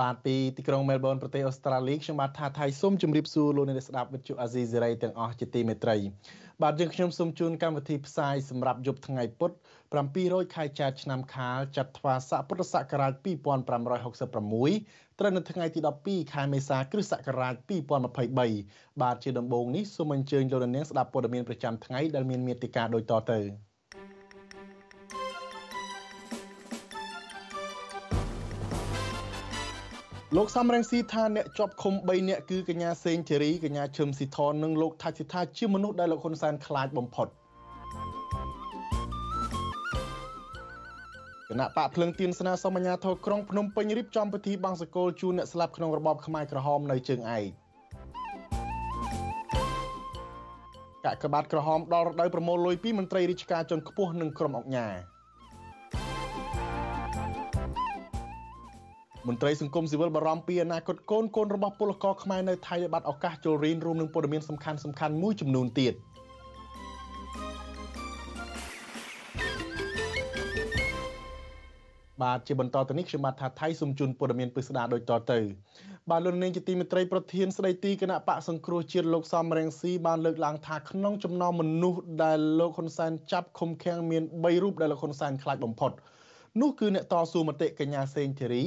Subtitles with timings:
[0.00, 5.96] បាទពីទីក្រុងមែលប៊នប្រទេសអូស្ត្រាលីខ្ញុំបាទថាថៃសូមជម្រាបសួរលោកអ្នកស្ដាប់វិទ្យុអាស៊ីសេរីទាំងអស់ជាទីមេត្រី
[6.62, 9.50] បាទយើងខ្ញុំសូមជូនកម្មវិធីផ្សាយសម្រាប់យប់ថ្ងៃពុធ
[10.02, 17.54] 700ខែចែកឆ្នាំខាលចត្វាស័កពុទ្ធសករាជ2566ត្រូវនៅថ្ងៃទី12ខែមេសាគ្រិស្តសករាជ
[18.28, 23.69] 2023បាទជាដំបូងនេះសូមអញ្ជើញលោកអ្នកស្ដាប់ព័ត៌មានប្រចាំថ្ងៃដែលមានមេត្តាដូចតទៅ
[30.36, 37.28] លោកសំរងស៊ីថាអ្នកជាប់ឃុំ3នាក់គឺកញ្ញាសេងធីរីកញ្ញាឈឹមស៊ីថននិងលោកថាច់ស៊ីថាជាមនុស្សដែលលោកហ៊ុនសែនខ្លាចបំផុត
[41.48, 47.38] គណៈបកភ្លឹងទៀនស្នើសុំអាជ្ញាធរក្រុងភ្នំពេញរៀបចំពិធីបង្សកលជូនអ្នកស្លាប់ក្នុងរបបខ្មែរក្រហមនៅជើងឯ
[51.04, 54.94] កកាកបាទក្រហមដល់រដូវប្រមូលលុយពីមន្ត្រីរាជការជាន់ខ្ពស់និងក្រុមអង្គការ
[59.28, 65.94] មន្ត្រីសង្គមស៊ីវិលបារម្ភពីអនាគតកូនកូនរបស់ពលករខ្មែរនៅថៃដែលបាត់ឱកាសចូលរៀនរួមនឹងព័ត៌មានសំខាន់សំខាន់មួយចំនួនទៀត
[72.22, 75.38] បាទជាបន្តទៅនេះខ្ញុំបាទថាថៃសូមជូនព័ត៌មានពិស្ដារដូចតទៅ
[76.10, 85.92] បាទលោកនាងជាទីមេត្រីប្រធានស្ដីទីគណៈបកសង្គ្រោះជាតិលោកសំរងស៊ីបានលើកឡើងថាក្នុងចំណោមមនុស្សដែលលោកហ៊ុនសែនចាប់ឃុំឃាំងមាន3រូបដែលលោកហ៊ុនសែនខ្លាចបំផុត
[86.60, 88.64] នោះគឺអ្នកតស៊ូមតិកញ្ញាសេងធីរី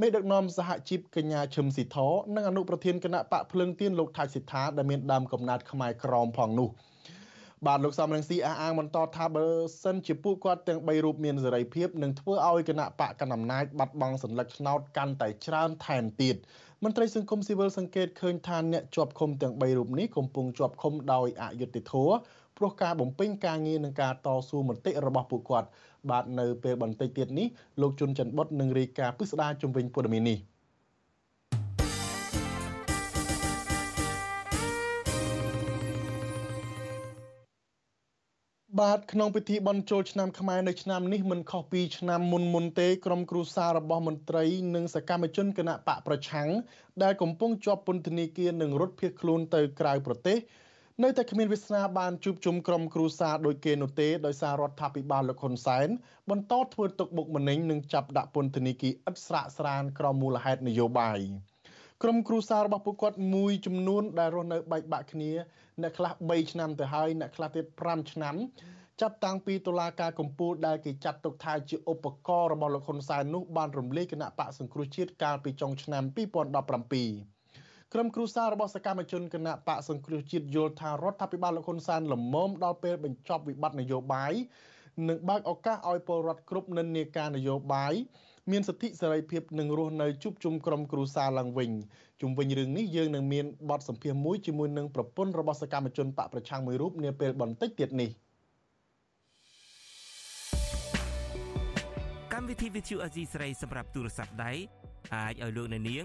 [0.00, 1.96] មេដឹកនាំសហជីពកញ្ញាឈឹមស៊ីធ
[2.34, 6.68] និងអនុប្រធានគណៈបកភ្លឹងទៀនលោកថាច់សិដ្ឋាដែលមានដើមកំណត់ខ្មែរក្រមផងនោះ
[7.66, 9.46] បាទលោកសំរងស៊ីអះអាងបន្តថាបើ
[9.82, 16.36] សិនជាពួកគាត់ទាំង3រូបមានសេរីភាពនឹងធ្វើឲ្យគណៈបកកណ្ដាលអំណាចបាត់បង់សញ្ញាឆ្នោតកាន់តែច្រើនថែមទៀត
[16.84, 22.14] មន្ត្រីសង្គមស៊ីវិលសង្កេតឃើញថាអ្នកជាប់ឃុំទាំង3រូបនេះកំពុងជាប់ឃុំដោយអយុត្តិធម៌
[22.60, 25.68] ព្រោះការបំពេញការងារនិងការតស៊ូមតិរបស់ពួកគាត់
[26.10, 27.46] បាទនៅពេលបន្តិចទៀតនេះ
[27.80, 30.38] លោកជុនច័ន្ទបុតនឹងរាយការណ៍ពិស្ដារជំវិញព័ត៌មាននេះ
[38.80, 44.44] បាទក្នុងពិធីបុណ្យចូលឆ្នាំខ្មែរនៅឆ្នាំនេះមិនខុសពីឆ្នាំមុនមុនទេក្រុមគ្រួសាររបស់មន្ត្រី
[44.74, 46.48] និងសកម្មជនគណៈបកប្រឆាំង
[47.02, 50.38] ដែលកំពុងជាប់ពន្ធនាគារនិងរត់ភៀសខ្លួនទៅក្រៅប្រទេស
[51.04, 55.88] នៅតែគ្មានវាសនាបានជួបជុំក្រុមគ្រួសារដោយគេនោះទេដោយសាររដ្ឋាភិបាលលោកហ៊ុនសែន
[56.30, 61.18] បន្តធ្វើទុកបុកម្នេញនិងចាប់ដាក់ពន្ធនាគារឥតស្រាកស្រានក្រោមមូលហេតុនយោបាយ
[62.02, 65.32] ក្រុមគ្រួសាររបស់ពួកគាត់មួយចំនួនដែលរស់នៅបែកបាក់គ្នា
[65.82, 68.34] អ្នកខ្លះ3ឆ្នាំទៅហើយអ្នកខ្លះទៀត5ឆ្នាំ
[69.00, 77.39] ចាប់តាំងពីតុលាការកំពូលដែលគេចាត់ទុកថាជាឧបករណ៍របស់លោកហ៊ុនសែននោះបានរំលាយគណៈបកសង្គ្រោះជាតិកាលពីចុងឆ្នាំ2017
[77.94, 84.32] ក្រុមគ្រួសាររបស់សកម្មជនគណៈបកសង្គ្រោះជាតិយល់ថារដ្ឋាភិបាលលោកហ៊ុនសែនលំមដល់ពេលបញ្ចប់វិបត្តិនយោបាយ
[85.08, 87.94] និងបើកឱកាសឲ្យពលរដ្ឋគ្រប់និន្នាការនយោបាយ
[88.50, 91.70] មានសិទ្ធិសេរីភាពនិងរស់នៅជួបជុំក្រុមគ្រួសារឡើងវិញ
[92.20, 98.10] ជុំវិញរឿងនេះយើងនឹងមានបទសម្ភាសន៍មួយជាមួយនឹងប្រពន្ធរបស់សកម្មជនបកប្រឆាំងមួយរូបនាពេលបន្តិចទៀតនេះ
[102.32, 104.52] កម្មវិធី Vithu Azizi ស្រីសម្រាប់ទូរស័ព្ទដៃ
[105.14, 106.04] អាចឲ្យលោកអ្នកនាង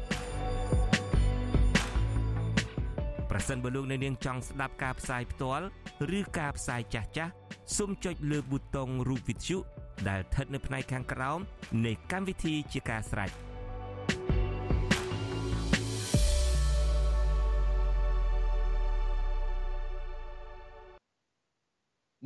[3.31, 5.65] ប្រសិនបើលោកអ្នកនាងចង់ស្ដាប់ការផ្សាយផ្ទាល់
[6.17, 7.31] ឬការផ្សាយចាស់ចាស់
[7.77, 9.57] សូមចុចលើប៊ូតុងរូបវិទ្យុ
[10.09, 11.39] ដែលស្ថិតនៅផ្នែកខាងក្រោម
[11.85, 13.31] នៃកម្មវិធីជាការស្រេច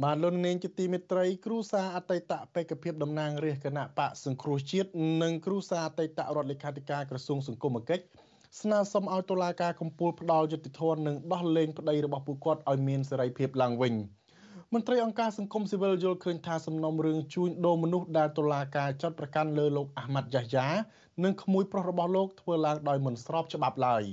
[0.03, 4.89] បានលន់នាងជាទីមេត្រីគ្រូសាអតីតបេក្ខភាពតំណាងរាជគណៈបកសង្គ្រោះជាតិ
[5.23, 8.05] និងគ្រូសាអតីតរដ្ឋលេខាធិការក្រសួងសង្គមគិច្ច
[8.61, 13.95] ស្នើសុំឲ្យតុលាការកំពូលផ្ដាល់យុត្តិធម៌និងដោះលែងប្តីរបស់ពួកគាត់ឲ្យមានសេរីភាពឡើងវិញ។
[14.73, 20.67] មន្ត្រីអង្គការសង្គមស៊ីវិលយល់ឃើញថាសំណុំរឿងជួញដូរមនុស្សដែលតុលាការចាត់ប្រកាន់លើលោកអាម៉ាត់យ៉ាយ៉ា
[21.23, 24.03] និងក្មួយប្រុសរបស់លោកធ្វើឡើងដោយមិនស្របច្បាប់ឡើយ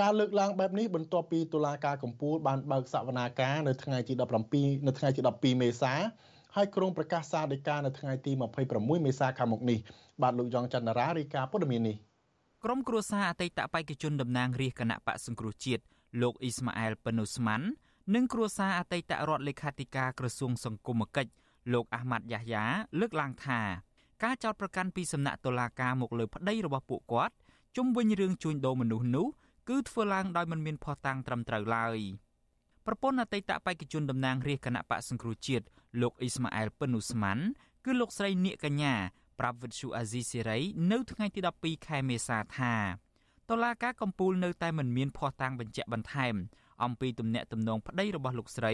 [0.00, 4.14] ការលើកឡើងបែបនេះបន្ទាប់ពីតុលាការកំពូលបានបើកសវនាការនៅថ្ងៃទី
[4.50, 5.92] 17នៅថ្ងៃទី12មេសា
[6.56, 8.32] ហើយក្រុងប្រកាសសារដីកានៅថ្ងៃទី
[8.68, 9.78] 26មេសាខាងមុខនេះ
[10.22, 11.96] បាទលោកយ៉ងច័ន្ទរារាយការណ៍ព័ត៌មាននេះ
[12.66, 15.82] ក្រុមគ្រួសារអតីតបេក្ខជនតំណាងរាស្ត្រគណៈបកសង្គ្រោះជាតិ
[16.22, 17.66] លោកអ៊ីស្ម៉ាអែលប៉ានូស្ម៉ាន់
[18.14, 21.30] និងគ្រួសារអតីតរដ្ឋលេខាធិការក្រសួងសង្គមគិច្ច
[21.72, 22.64] លោកអាហ្មាត់យ៉ាយ៉ា
[23.00, 23.60] លើកឡើងថា
[24.22, 27.34] ការចោទប្រកាន់ពីសំណាក់តុលាការមកលើប្តីរបស់ពួកគាត់
[27.76, 29.26] ជុំវិញរឿងជួញដូរមនុស្សនោះ
[29.68, 31.98] គឺធ្វើឡើងដោយមិនមានភស្តុតាងត្រឹមត្រូវឡើយ
[32.86, 35.64] ប្រពន្ធអតីតបេក្ខជនតំណាងរាស្ត្រគណៈបកសង្គ្រោះជាតិ
[36.00, 37.44] លោកអ៊ីស្ម៉ាអែលប៉ិននូស្ម៉ាន់
[37.84, 38.94] គឺលោកស្រីនៀកកញ្ញា
[39.38, 40.58] ប្រាប់វិទ្យុអាស៊ីសេរី
[40.92, 42.74] នៅថ្ងៃទី12ខែមេសាថា
[43.50, 46.34] តុលាការកំពូលនៅតែមិនមានភស្តុតាងបញ្ជាក់បន្ថែម
[46.84, 48.72] អំពីទំនាក់ទំនងប្តីរបស់លោកស្រី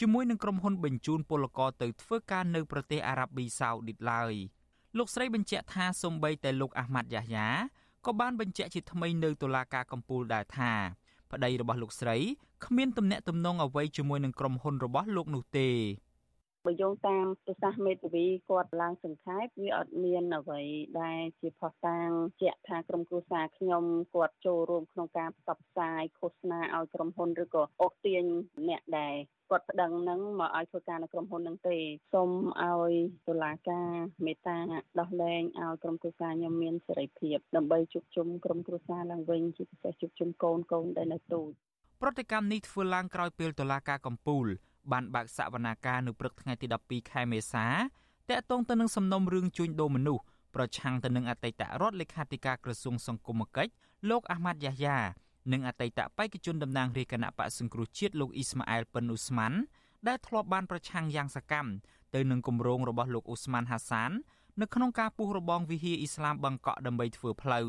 [0.00, 4.32] ជាមួយនឹងក្រុមហ៊ុនបញ្ជូនពលករទៅធ្វើការនៅប្រទេសអារ៉ាប៊ីសាអូឌីតឡើយ
[4.98, 7.48] លោកស្រីបញ្ជាក់ថាសូម្បីតែលោកអាហ្មាត់យ៉ាយ៉ា
[8.06, 10.72] ក៏បានបញ្ជាក់ជាថ្មីនៅតុលាការកំពូលដែរថា
[11.32, 12.16] ប្តីរបស់លោកស្រី
[12.64, 15.68] គ្មានទំនាក់ទំនងអ្វីជាមួយនឹងក្រុមហ៊ុនរបស់លោកនោះទេ
[16.66, 20.62] បើយោងតាមប្រសាសន៍មេធាវីគាត់ឡើងសង្ខេបវាអត់មានអ្វី
[21.02, 22.08] ដែលជាផុសតាង
[22.42, 23.84] ជាក់ថាក្រុមគ្រួសារខ្ញុំ
[24.14, 28.24] គាត់ចូលរួមក្នុងការផ្សព្វផ្សាយឃោសនាឲ្យក្រុមហ៊ុនឬក៏អូសទាញ
[28.68, 29.14] អ្នកដែល
[29.50, 31.76] គាត់ប្តឹងនឹងមកឲ្យធ្វើការនៅក្រុមហ៊ុននឹងទេ
[32.12, 32.30] សូម
[32.62, 32.92] ឲ្យ
[33.28, 33.90] តុលាការ
[34.24, 34.58] មេត្តា
[35.00, 41.50] ដោះលែងឲ្យក្រុមគ្រួសារខ្ញុំមានសេរីភាពដើម្បីជួបជុំក្រុមគ្រួសារឡើងវិញជាពិសេសជួបជុំកូនកូនដែលនៅទូច
[42.02, 44.46] ប្រតិកម្មនេះធ្វើឡើងក្រោយពេលតុលាការកំពូល
[44.92, 47.66] បានបើកសវនាការនៅព្រឹកថ្ងៃទី12ខែមេសា
[48.30, 50.22] តាក់ទងទៅនឹងសំណុំរឿងជួញដូរមនុស្ស
[50.54, 53.72] ប្រឆាំងទៅនឹងអតីតរដ្ឋលេខាធិការក្រសួងសង្គមគិច្ច
[54.10, 54.98] លោកអាម៉ាត់យ៉ាយ៉ា
[55.52, 59.58] និងអតីតបេក្ខជនតំណាងរាជគណៈបកសង្គ្រោះជាតិលោកអ៊ីស្ម៉ាអែលប៉ិនអ៊ូស្ម៉ាន់
[60.08, 61.70] ដែលធ្លាប់បានប្រឆាំងយ៉ាងសកម្ម
[62.14, 64.10] ទៅនឹងគម្រោងរបស់លោកអ៊ូស្ម៉ាន់ហាសាន
[64.60, 67.68] នៅក្នុងការពុះរបងវិហារអ៊ីស្លាមបង្កក់ដើម្បីធ្វើផ្លូវ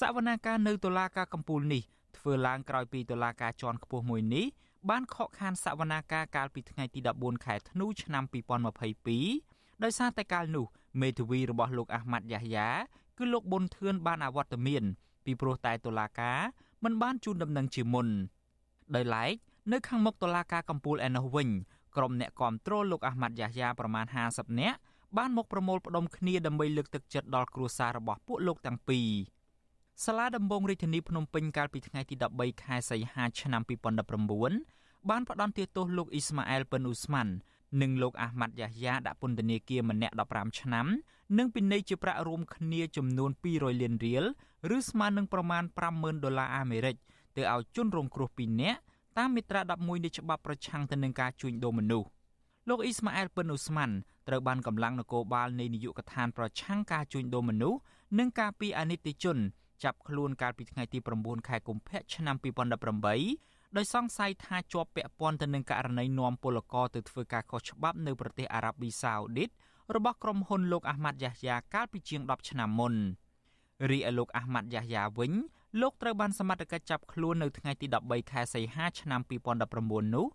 [0.00, 1.82] សវនាការនៅតុលាការកំពូលនេះ
[2.18, 4.46] ធ្វើឡើងក្រោយពីតុលាការជាន់ខ្ពស់មួយនេះ
[4.90, 8.24] បានខកខានសវនាការកាលពីថ្ងៃទី14ខែធ្នូឆ្នាំ
[9.02, 10.66] 2022ដោយសារតែកាលនោះ
[11.00, 12.68] មេធាវីរបស់លោកអាហ្មាត់យ៉ាយ៉ា
[13.18, 14.82] គឺលោកប៊ុនធឿនបានអវត្តមាន
[15.24, 16.38] ពីព្រោះតែតុលាការ
[16.84, 18.08] មិនបានជូនដំណឹងជាមុន
[18.94, 19.34] ដោយឡែក
[19.72, 21.48] នៅខាងមុខតុលាការកំពូលឯណោះវិញ
[21.96, 24.78] ក្រុមអ្នកគាំទ្រលោកអាហ្មាត់យ៉ាយ៉ាប្រមាណ50នាក់
[25.16, 29.08] បានមកប្រមូលផ្ដុំគ្នាដើម្បីលើកទឹកចិត្តដល់គ្រួសាររបស់ពួកលោកទាំងពីរ
[30.04, 33.62] សាលាដំបងរាជធានីភ្នំពេញកាលពីថ្ងៃទី13ខែសីហាឆ្នាំ
[34.36, 37.32] 2019បានផ្ដន្ទាទោសលោកអ៊ីស្ម៉ាអែលប៉ិនអ៊ូស្ម៉ាន់
[37.80, 40.86] និងលោកអាហ្មាត់យ៉ាយ៉ាដាក់ពន្ធនាគារម្នាក់15ឆ្នាំ
[41.38, 44.24] និងពិន័យជាប្រាក់រួមគ្នាចំនួន200លានរៀល
[44.76, 45.64] ឬស្មើនឹងប្រមាណ
[45.94, 46.96] 50,000ដុល្លារអាមេរិក
[47.36, 48.78] ទៅឲ្យជនរងគ្រោះ2នាក់
[49.18, 52.08] តាមមាត្រា11នៃច្បាប់ប្រឆាំងទៅនឹងការជួញដូរមនុស្ស
[52.68, 53.94] លោកអ៊ីស្ម៉ាអែលប៉ិនអ៊ូស្ម៉ាន់
[54.28, 57.78] ត្រូវបានកម្លាំងនគរបាលនៃនាយកដ្ឋានប្រឆាំងការជួញដូរមនុស្ស
[58.18, 59.38] និងការពីអនិច្ចជន
[59.84, 62.36] ចាប់ខ្លួនកាលពីថ្ងៃទី9ខែកុម្ភៈឆ្នាំ
[63.06, 69.50] 2018ដោយសង្ស័យថាជាប់ពាក់ព័ន្ធទៅនឹងករណីនាំពលករទៅធ្វើការខុសច្បាប់នៅប្រទេសអារ៉ាប៊ីសាអូឌីត
[69.94, 72.94] របស់ក្រុមហ៊ុនលោកអាហ្មាត់យ៉ាយ៉ាកាលពីជាង10ឆ្នាំមុន
[73.90, 75.32] រីឯលោកអាហ្មាត់យ៉ាយ៉ាវិញ
[75.80, 79.20] លោកត្រូវបានសមត្ថកិច្ចចាប់ខ្លួននៅថ្ងៃទី13ខែសីហាឆ្នាំ
[79.68, 80.26] 2019នោះ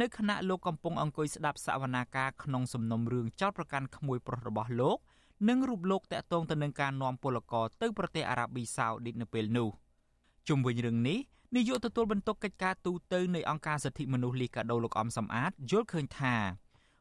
[0.00, 4.98] នៅខណៈលោកកំពុងអង្គុយស្ដាប់សវនាការក្នុងសំណុំរឿងចោតប្រកាន់ក្មួយប្រុសរបស់លោក
[5.46, 9.68] និងរូបលោកតាក់ទងទៅនឹងការនាំពលករទៅប្រទេសអារ៉ាប៊ីសាអូឌីតនៅពេលនោះ
[10.48, 11.18] ជុំវិញរឿងនេះ
[11.56, 16.34] នាយកទទួលបន្ទុកកិច្ចការទូតនៃអង្គការសិទ្ធិមនុស្សលីកាដូលោកអំសំអាតយល់ឃើញថា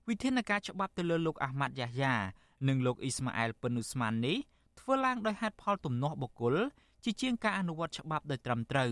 [0.08, 2.16] វិធានការច្បាប់ទៅលើលោកអាហ្មាត់យ៉ាយ៉ា
[2.68, 4.38] និងលោកអ៊ីស្ម៉ាអែលប៉ិននូស្ម៉ាននេះ
[4.80, 6.56] ធ្វើឡើងដោយហេតុផលទំនាស់បុគ្គល
[7.04, 8.92] ជាជាងការអនុវត្តច្បាប់ដោយត្រឹមត្រូវ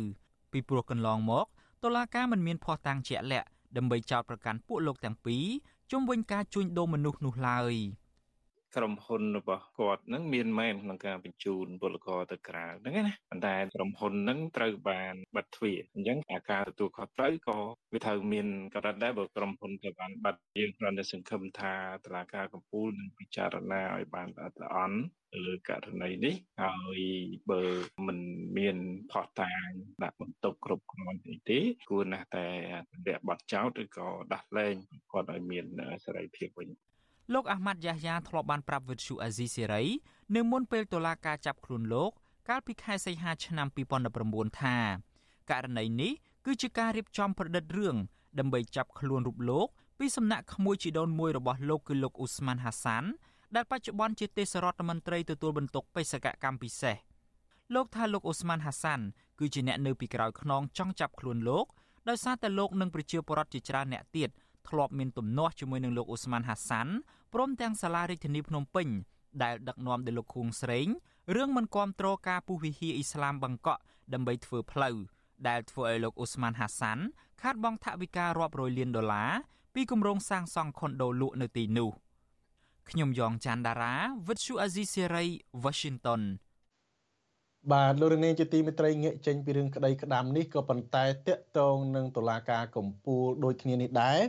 [0.51, 1.45] ពីព្រោះកន្លងមក
[1.83, 3.47] តុលាការមិនមានភស្តុតាងជាក់លាក់
[3.77, 5.45] ដើម្បីចោទប្រកាន់ពួកលោកទាំងពីរ
[5.91, 7.73] ជុំវិញការជួញដូរមនុស្សនោះឡើយ។
[8.75, 17.59] ក្រុមហ៊ុនរបស់គាត់នឹងមានមែនក្នុងការបញ្ជូនពលករទៅក្រៅហ្នឹងណាប៉ុន្តែក្រុមហ៊ុនហ្នឹងត្រូវបានបិទទ្វារអញ្ចឹងអាការទទួលខុសត្រូវក៏
[17.93, 21.73] វាត្រូវមានកម្រិតដែរបើក្រុមហ៊ុនទៅបានបិទយើងគ្រាន់តែសង្ឃឹមថា
[22.05, 24.99] តឡាការកម្ពុជានឹងពិចារណាឲ្យបានល្អិតល្អន់
[25.45, 26.99] លើករណីនេះហើយ
[27.51, 27.61] បើ
[28.07, 28.19] មិន
[28.57, 28.77] មាន
[29.11, 29.69] ផុសតាង
[30.03, 32.47] ដាក់បន្ទុកគ្រប់គ្រាន់ទេទេគួរណាស់តែ
[32.91, 34.75] ទម្លាក់ប័ណ្ណចោតឬក៏ដោះលែង
[35.11, 35.65] គាត់ឲ្យមាន
[36.05, 36.69] សេរីភាពវិញ
[37.33, 39.83] លោកអាម៉ាត់យ៉ាយ៉ាធ្លាប់បានប្រាប់វិទ្យុអាស៊ីសេរី
[40.35, 42.11] នៅមុនពេលតុលាការចាប់ខ្លួនលោក
[42.49, 43.67] កាលពីខែសីហាឆ្នាំ
[44.13, 44.77] 2019ថា
[45.51, 46.11] ករណីនេះ
[46.45, 47.95] គឺជាការរៀបចំប្រឌិតរឿង
[48.39, 49.67] ដើម្បីចាប់ខ្លួនរូបលោក
[49.99, 53.03] ពីសំណាក់ក្មួយជីដូនមួយរបស់លោកគឺលោកអ៊ូស្ម៉ាន់ហាសាន
[53.55, 56.95] ដែលបច្ចុប្បន្នជាទេសរដ្ឋមន្ត្រីទទួលបន្ទុកបេសកកម្មពិសេស
[57.75, 58.99] លោកថាលោកអ៊ូស្ម៉ាន់ហាសាន
[59.39, 61.65] គឺជាអ្នកនៅពីក្រោយខ្នងចង់ចាប់ខ្លួនលោក
[62.09, 64.29] ដោយសារតែលោកនិងប្រជាពលរដ្ឋជាច្រើនអ្នកទៀត
[64.69, 66.93] ធ្លាប់មានទំនាស់ជាមួយនឹងលោកអ៊ូស្ម៉ាន់ហាសាន់
[67.33, 68.87] ព្រមទាំងសាលារាជធានីភ្នំពេញ
[69.43, 70.87] ដែលដឹកនាំដោយលោកខួងស្រេង
[71.35, 73.81] រឿងមិនគាំទ្រការពុះវិហារអ៊ីស្លាមបង្កក់
[74.13, 74.95] ដើម្បីធ្វើផ្លូវ
[75.47, 77.03] ដែលធ្វើឲ្យលោកអ៊ូស្ម៉ាន់ហាសាន់
[77.41, 79.31] ខាត់បង់ថវិការាប់រយលានដុល្លារ
[79.73, 81.89] ពីគម្រោងសាងសង់ខុនដូលក់នៅទីនោះ
[82.89, 83.95] ខ្ញុំយ៉ងច័ន្ទដារា
[84.27, 85.25] វិទ្យុអាស៊ីសេរី
[85.63, 86.21] Washington
[87.73, 94.19] បាទលោករនាងជាទីមេត្រីងាកចេញពីរឿងក្តីក្តាមនេះក៏ប៉ុន្តែតកតងនឹងតុលាការកំពូលដូចគ្នានេះដែរ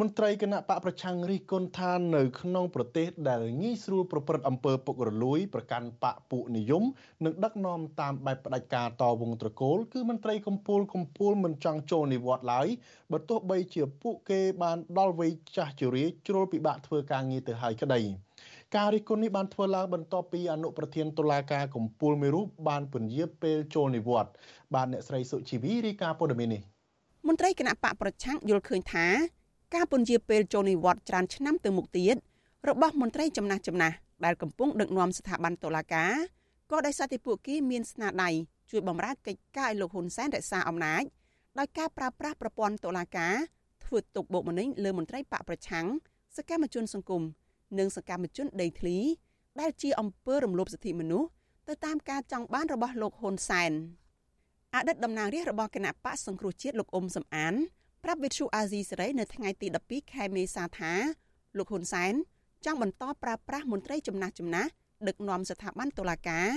[0.00, 6.84] មន្ត្រីគណៈបកប្រឆាំងរិះគន់ថានៅក្នុងប្រទេសដែលងាយស្រួលប្រព្រឹត្តអំពើពុករលួយប្រកាន់បកពួកនិយម
[7.24, 12.68] និងដឹកនាំតាមបែបផ្ដាច់ការតវងត្រកូលគឺមន្ត្រីកំពូលកំពូលមិនចង់ចូលនិវត្តន៍ឡើយ
[13.12, 18.25] បើទោះបីជាពួកគេបានដល់វ័យចាស់ជរាជ្រុលពិបាកធ្វើការងារទៅហើយក្តី
[18.76, 24.32] ការរិះគន់នេះបានធ្វើឡើងបន្ទាប់ពីអនុប្រធានតុលាការកំពូលមួយរូបបានពន្យាពេលចូលនិវត្តន៍
[24.74, 26.62] បានអ្នកស្រីសុជីវីរាយការណ៍ព័ត៌មាននេះ
[27.26, 29.06] មន្ត្រីគណៈបកប្រឆាំងយល់ឃើញថា
[29.74, 32.16] ការពន្យាពេលចូលនិវត្តន៍ច្រើនឆ្នាំទៅមុខទៀត
[32.68, 36.12] របស់មន្ត្រីចំណាស់ចំណាស់ដែលកំពុងដឹកនាំស្ថាប័នតុលាការ
[36.70, 38.30] ក៏ដោយសារតែពួកគេមានស្នាដៃ
[38.70, 41.02] ជួយបម្រើកិច្ចការឲ្យលោកហ៊ុនសែនរក្សាអំណាច
[41.58, 43.34] ដោយការប្រើប្រាស់ប្រព័ន្ធតុលាការ
[43.84, 45.86] ធ្វើទុកបុកម្នេញលើមន្ត្រីបកប្រឆាំង
[46.36, 47.22] សកម្មជនសង្គម
[47.78, 48.98] និងសកម្មជនដីធ្លី
[49.60, 51.28] ដែលជាអំពើរំលោភសិទ្ធិមនុស្ស
[51.68, 53.72] ទៅតាមការចង់បានរបស់លោកហ៊ុនសែន
[54.74, 57.54] អតីតតំណាងរាស្ត្ររបស់គណៈបកសង្គ្រោះជាតិលោកអ៊ុំសំអាន
[58.04, 60.92] ប្រាប់វិទ្យុអាស៊ីសេរីនៅថ្ងៃទី12ខែមេសាថា
[61.58, 62.12] លោកហ៊ុនសែន
[62.64, 64.70] ចង់បន្តប្រើប្រាស់មន្ត្រីចំណាស់ចំណាស់
[65.08, 66.48] ដឹកនាំស្ថាប័នតុលាការ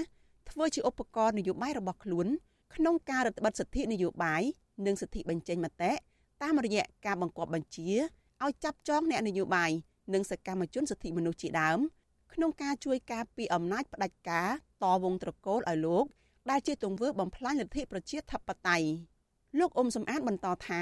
[0.49, 2.27] ធ្វើជាឧបករណ៍នយោបាយរបស់ខ្លួន
[2.75, 4.41] ក្នុងការរដ្ឋបិទសិទ្ធិនយោបាយ
[4.85, 5.91] និងសិទ្ធិបញ្ចេញមតិ
[6.43, 7.89] តាមរយៈការបង្គាប់បញ្ជា
[8.43, 9.71] ឲ្យចាប់ចងអ្នកនយោបាយ
[10.13, 11.79] និងសកម្មជនសិទ្ធិមនុស្សជាដើម
[12.33, 14.49] ក្នុងការជួយការពីអំណាចផ្ដាច់ការ
[14.83, 16.05] តវងត្រកូលឲ្យលោក
[16.49, 18.87] ដែលជាទង្វើបំផ្លាញលទ្ធិប្រជាធិបតេយ្យ
[19.59, 20.81] លោកអ៊ុំសំអាតបន្តថា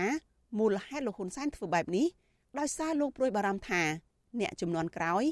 [0.57, 2.07] មូលហេតុលោកហ៊ុនសែនធ្វើបែបនេះ
[2.59, 3.81] ដោយសារលោកព្រួយបារម្ភថា
[4.39, 5.23] អ្នកចំនួនក្រោយ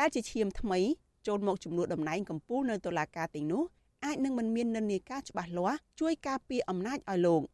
[0.00, 0.78] ដែលជាឈាមថ្មី
[1.26, 3.62] ចូលមកជំនួសតំណែងកម្ពុជានៅតុលាការទាំងនោះ
[4.04, 7.42] អាចនឹងមិនមាននិន្នាការច្បាស់លាស់ជួយការពារអំណាចឲ្យលោក។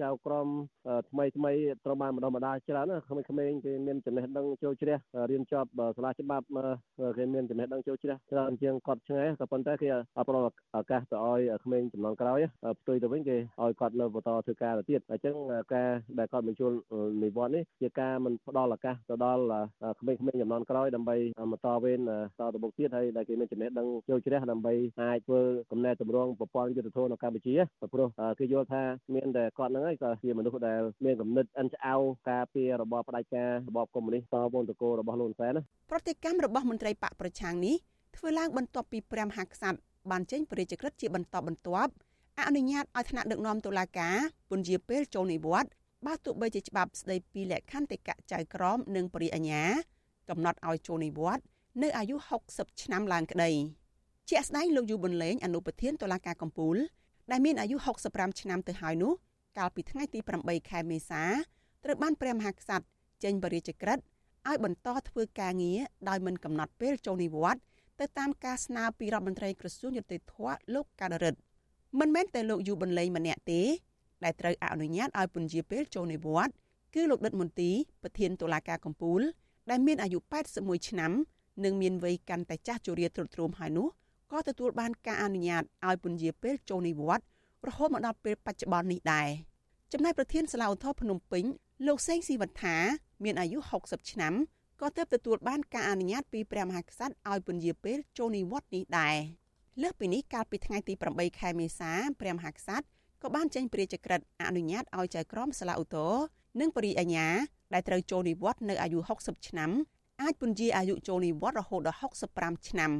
[0.00, 0.48] ចៅក្រម
[1.10, 1.52] ថ្មីថ្មី
[1.84, 2.86] ត្រូវបានបណ្ដុះបណ្ដាលច្រើន
[3.30, 4.98] ក្មេងៗគេមានចំណេះដឹងចូលជ្រះ
[5.30, 6.46] រៀនចប់សាលាច្បាប់
[7.18, 9.88] គេមានចំណេះដឹងចូលជ្រះច្រើនជាងគាត់ឆ្ងាយក៏ប៉ុន្តែគេ
[10.28, 12.38] ផ្ដល់ឱកាសទៅឲ្យក្មេងចំនួនក្រោយ
[12.80, 15.34] ផ្ទុយទៅវិញគេឲ្យគាត់នៅបន្តធ្វើការទៅទៀតអញ្ចឹង
[15.74, 15.88] ការ
[16.18, 16.72] ដែលគាត់បញ្ជូន
[17.24, 19.42] និវត្តន៍នេះជាការមិនផ្ដល់ឱកាសទៅដល់
[20.00, 21.16] ក្មេងៗចំនួនក្រោយដើម្បី
[21.52, 22.00] បន្តវេន
[22.40, 27.54] តទៅមុខទៀតហើយដែលគេមានចំណេះដឹងចូលជ្រះដើម្បីអាចធ្វើកំណែតម្រង់ប្រព័ន្ធយុទ្ធធម៌នៅកម្ពុជា
[27.92, 28.82] ព្រោះគេយល់ថា
[29.14, 31.94] មានតែគាត់ហ្នឹងហើយក៏ជាមនុស្សដែលមានគំនិតអិនឆ្អៅ
[32.30, 37.76] ការពាររបបផ្ដាច់ការរបបកុម្មុយនីសតវងតកោរបស់លោកសែនណាប្រតិកម្មរបស់មន្ត្រីបកប្រឆាំងនេះ
[38.16, 39.78] ធ្វើឡើងបន្ទាប់ពីព្រះមហាក្សត្រ
[40.10, 41.92] បានចេញព្រះរាជក្រឹត្យជាបន្តបន្ទាប់
[42.48, 44.16] អនុញ្ញាតឲ្យថ្នាក់ដឹកនាំតុលាការ
[44.50, 45.70] ពន្យាពេលចូលនិវត្តន៍
[46.06, 49.64] បើទោះបីជាច្បាប់ស្ដីពីលក្ខន្តិកៈចៅក្រមនិងបរិយាញ្ញា
[50.28, 51.44] កំណត់ឲ្យចូលនិវត្តន៍
[51.82, 52.16] នៅអាយុ
[52.48, 53.50] 60ឆ្នាំឡើងក្តី
[54.30, 56.76] ជាក់ស្ដែងលោកយូប៊ុនលេងអនុប្រធានតុលាការកំពូល
[57.30, 57.76] ដែលមានអាយុ
[58.08, 59.12] 65ឆ្នាំទៅហើយនោះ
[59.58, 61.22] កាលពីថ្ងៃទី8ខែមេសា
[61.84, 62.86] ត្រូវបានព្រះមហាក្សត្រ
[63.24, 63.98] ចេញបរិយាចក្រិត
[64.48, 65.78] ឲ្យបន្តធ្វើការងារ
[66.08, 67.62] ដោយមិនកំណត់ពេលចូលនិវត្តន៍
[68.00, 70.34] ទៅតាមការស្នើពីរដ្ឋមន្ត្រីក្រសួងយុតិធធ
[70.74, 71.38] លោកកាដរិទ្ធ
[72.00, 73.60] មិនមែនតែលោកយូប៊ុនលេងម្នាក់ទេ
[74.24, 76.54] ដែលត្រូវអនុញ្ញាតឲ្យពន្យាពេលចូលនិវត្តន៍
[76.94, 77.70] គឺលោកដិតមន្ទី
[78.02, 79.20] ប្រធានតុលាការកំពូល
[79.70, 80.18] ដែលមានអាយុ
[80.54, 81.12] 81ឆ្នាំ
[81.64, 83.88] និងមានវ័យកាន់តែចាស់ជរាទ្រុឌទ្រោមហើយនោះ
[84.32, 87.26] ក៏ទទួលបានការអនុញ្ញាតឲ្យពន្យាពេលចូលនិវត្តន៍
[87.68, 89.28] រហូតមកដល់ពេលបច្ចុប្បន្ននេះដែរ
[89.92, 91.44] ចំណែកប្រធានសាលាឧទ្ធរភ្នំពេញ
[91.86, 92.76] លោកសេងស៊ីវត្ថា
[93.24, 94.34] មានអាយុ60ឆ្នាំ
[94.80, 99.16] ក៏ទើបទទួលបានការអនុញ្ញាតពីព្រះមហាក្សត្រឲ្យពន្យាពេលចូលនិវត្តន៍នេះដែរ
[99.82, 101.90] លើសពីនេះកាលពីថ្ងៃទី8ខែមេសា
[102.20, 102.86] ព្រះមហាក្សត្រ
[103.22, 106.12] ក៏បានចេញព្រះរាជក្រឹត្យអនុញ្ញាតឲ្យចៅក្រមសាលាឧទ្ធរ
[106.60, 107.28] និងបរិយាញ្ញា
[107.74, 109.70] ដែលត្រូវចូលនិវត្តន៍នៅអាយុ60ឆ្នាំ
[110.22, 111.98] អាចពន្យាអាយុចូលនិវត្តន៍រហូតដល់
[112.32, 112.92] 65ឆ្នាំ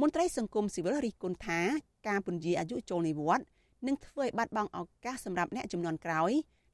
[0.00, 1.60] មន្ត្រីសង្គមស៊ីវិលរិះគន់ថា
[2.08, 3.46] ការពន្យាអាយុចូលនិវត្តន៍
[3.86, 6.32] និងធ្វើឲ្យបាត់បង់ឱកាសសម្រាប់អ្នកចំនួនក្រោយ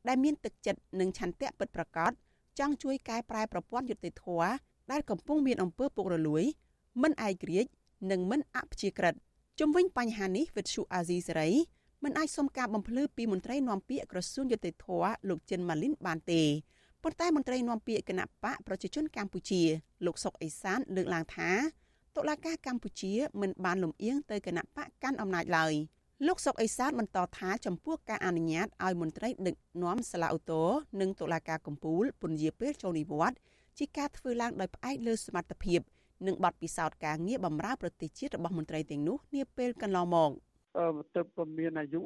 [0.08, 2.12] ដែលមានទឹកចិត្តនិងឆន្ទៈពិតប្រាកដ
[2.58, 4.26] ចង់ជួយកែប្រែប្រព័ន្ធយុតិធធ
[4.90, 6.44] ដែលកំពុងមានអំពើពុករលួយ
[7.02, 7.70] មិនឯករាជ្យ
[8.11, 9.14] និងមិនអព្យាក្រឹត
[9.61, 11.50] ជំវិញបញ្ហានេះវិទ្យុអាស៊ីសេរី
[12.04, 14.87] មិនអាចសុំការបំភ្លឺពីមន្ត្រីនាំពាក្យក្រសួងយុតិធធ
[15.28, 16.42] លោកចិនម៉ាលីនបានទេ
[17.02, 19.62] ប៉ុន្តែមន្ត្រីនាំពាក្យគណៈបកប្រជាជនកម្ពុជា
[20.06, 21.50] លោកសុកអេសានលើកឡើងថា
[22.16, 25.73] តុលាការកម្ពុជាមិនបានលំអៀងទៅគណៈបកកាន់អំណាចឡើយ
[26.26, 30.68] លោកសុកអេសានបន្តថាចំពោះការអនុញ្ញាតឲ្យមន្ត្រីដឹកនាំសាលាឧទ្ធរ
[31.00, 33.38] និងតុលាការកំពូលពន្យាពេលចូលនិវត្តន៍
[33.78, 35.80] ជាការធ្វើឡើងដោយផ្អែកលើសមត្ថភាព
[36.26, 40.33] និងបទពិសោធន៍ការងារបម្រើប្រទេសជាតិរបស់មន្ត្រីទាំងនោះនាពេលកន្លងមក
[41.16, 42.00] ទៅក៏មានអាយុ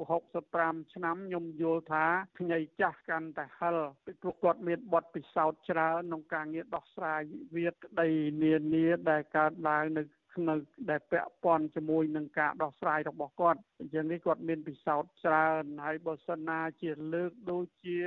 [0.44, 2.04] 65ឆ្នាំខ្ញុំយល់ថា
[2.38, 7.20] ខ្ញីចាស់កាន់តែហិលពីព្រោះគាត់មានបទពិសោធន៍ច្រើនក្នុងការងារដោះស្រាយ
[7.54, 8.08] វិវាទក្តី
[8.42, 10.02] នានាដែលកើតឡើងនៅ
[10.48, 10.54] នៅ
[10.90, 17.98] ដែលពាក់ព័ន្ធជាមួយនឹងការដោះស្រាយរបស់គាត់អញ្ចឹងនេះគាត់មានពិសោធន៍ច្រើនហើយបើសិនណាជាលើកដូចជា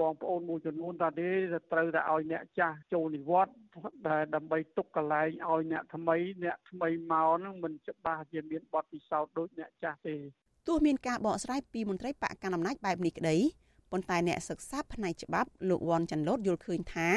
[0.00, 1.30] បងប្អូនមួយចំនួនតាទេ
[1.72, 3.56] ត្រូវតែឲ្យអ្នកចាស់ចូលនិវត្តន៍
[4.08, 10.16] ដែលដើម្បីទុកកន្លែងឲ្យអ្នកថ្មីអ្នកថ្មីមកហ្នឹងមិនច្បាស់ជាមានបទពិសោធន៍ដូចអ្នកចាស់ទេ
[10.68, 13.36] ទោះមានការបកស្រាយពីមន្ត្រីបកកណ្ដាលអំណាចបែបនេះក្តី
[13.92, 17.08] ប៉ុន្តែអ្នកសិក្សាផ្នែកច្បាប់លោកវ៉ាន់ចាន់ឡូតយល់ឃើញថា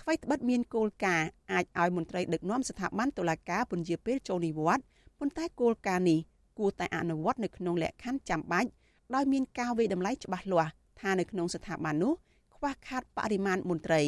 [0.00, 4.84] ថ្មីត្បិតមានគោលការណ៍អាចឲ្យមន្ត្រីដឹកនាំស្ថាប័នតុលាការពន្យាពេលចូលនិវត្តន៍
[5.18, 6.18] ប៉ុន្តែគោលការណ៍នេះ
[6.58, 8.68] គួរតែអនុវត្តនៅក្នុងលក្ខខណ្ឌចាំបាច់
[9.14, 12.12] ដោយមានការវិតម្លៃច្បាស់លាស់ថានៅក្នុងស្ថាប័ននោះ
[12.56, 14.02] ខ្វះខាតបរិមាណមន្ត្រី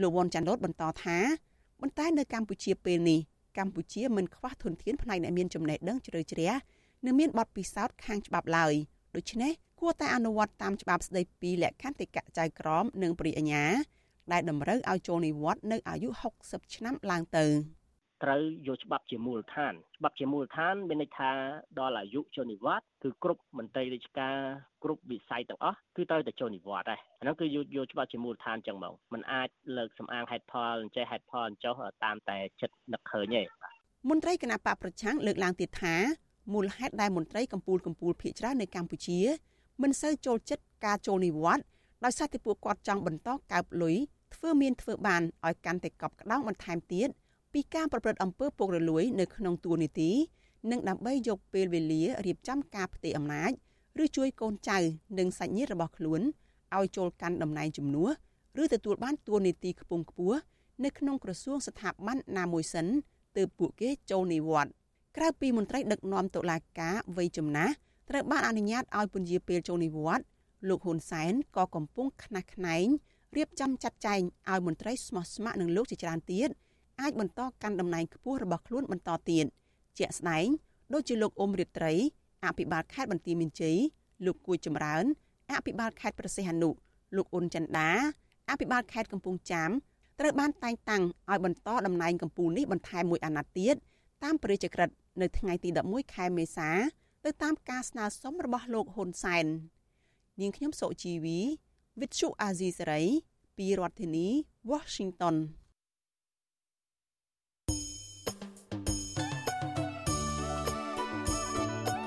[0.00, 1.18] លោកវ៉ាន់ចាន់ឡូតបន្តថា
[1.80, 3.20] ប៉ុន្តែនៅកម្ពុជាពេលនេះ
[3.58, 6.50] កម្ពុជាមិនខ្វះធនធានផ្នែកអ្នកមានចំណេះដឹងជ្រៅជ្រះ
[7.04, 8.74] និងមានបទពិសោធន៍ខាងច្បាប់ឡើយ
[9.16, 13.64] ដូច្នេះគួរតែអនុវត្តតាមច្បាប់ស្តីពីលក្ខន្តិកៈចៅក្រមនិងព្រះអញ្ញា
[14.32, 16.08] ដែលតម្រូវឲ្យចូលនិវត្តន៍នៅអាយុ
[16.42, 17.46] 60ឆ្នាំឡើងទៅ
[18.24, 21.30] ត្រូវយកច្បាប់ជាមូលដ្ឋានច្បាប់ជាមូលដ្ឋានមានន័យថា
[21.78, 24.36] ដល់អាយុចូលនិវត្តន៍គឺគ្រប់មន្ត្រីរាជការ
[24.84, 33.42] គ្រប់វិស័យទាំងអស់គឺត្រូវតែចូលនិវត្តន៍ដែរអាហ្នឹងគឺយកយកច្បាប់ជាមូលដ្ឋានចឹងមកมันអាចលើកសំអាងហេតុផលអញ្ចេះហេតុផលអញ្ចោះតាមតែចិត្តនឹកឃើញទេ
[34.10, 35.94] មន្ត្រីគណៈបកប្រឆាំងលើកឡើងទៀតថា
[36.54, 39.18] មូលហេតុដែលមន្ត្រីកម្ពុជាកម្ពុជាភៀកច្រើននៅកម្ពុជា
[39.82, 41.64] មិនសូវចូលចិត្តការចូលនិវត្តន៍
[42.04, 43.96] ដោយសារតែពួកគាត់ចង់បន្តកើបលុយ
[44.34, 47.08] ធ្វើមានធ្វើបានឲ្យកាន់តែកប់ក្តោងបន្ថែមទៀត
[47.52, 50.10] ពីការប្រព្រឹត្តអំពើពុករលួយនៅក្នុងទួលនីតិ
[50.70, 53.52] និងដើម្បីយកពេលវេលារៀបចំការផ្ទេរអំណាច
[54.02, 54.78] ឬជួយកូនចៅ
[55.18, 56.20] និងសាច់ញាតិរបស់ខ្លួន
[56.76, 58.10] ឲ្យចូលកាន់តំណែងជំនួស
[58.62, 60.38] ឬទទួលបានទួលនីតិខ្ពង់ខ្ពស់
[60.84, 62.86] នៅក្នុងក្រសួងស្ថាប័នណាមួយសិន
[63.36, 64.72] ទើបពួកគេចូលនិវត្តន៍
[65.16, 67.74] ក្រៅពីមន្ត្រីដឹកនាំតុលាការវ័យចំណាស់
[68.10, 70.24] ត្រូវបានអនុញ្ញាតឲ្យពន្យាពេលចូលនិវត្តន៍
[70.68, 72.86] លោកហ៊ុនសែនក៏កំពុងខ្នះខ្នែង
[73.36, 74.20] រៀបចំចាត់ចែង
[74.50, 76.48] ឲ្យមន្ត្រីស្មោះស្ម័គ្រនឹងលោកជាច្រើនទៀត
[77.00, 79.46] អាចបន្តកាន់តំណែងខ្ពស់របស់ខ្លួនបន្តទៀត
[79.98, 80.46] ជាក់ស្ដែង
[80.92, 81.94] ដូចជាលោកអ៊ុំរិត្រី
[82.44, 83.78] អភិបាលខេត្តបន្ទាយមានជ័យ
[84.26, 85.04] លោកគួយចម្រើន
[85.52, 86.70] អភិបាលខេត្តប្រសិទ្ធអនុ
[87.16, 87.90] លោកអ៊ុនចន្ទដា
[88.50, 89.70] អភិបាលខេត្តកំពង់ចាម
[90.20, 93.74] ត្រូវបានតែងតាំងឲ្យបន្តតំណែងកម្ពុជានេះបន្ថែមមួយអាណត្តិទៀត
[94.24, 96.70] តាមព្រះរាជក្រឹត្យនៅថ្ងៃទី11ខែមេសា
[97.24, 99.46] ទៅតាមការស្នើសុំរបស់លោកហ៊ុនសែន
[100.40, 101.38] នាងខ្ញុំសុជីវី
[102.00, 103.02] វិទ្យុអាស៊ីសេរី
[103.56, 104.28] ពីរដ្ឋធានី
[104.70, 105.36] Washington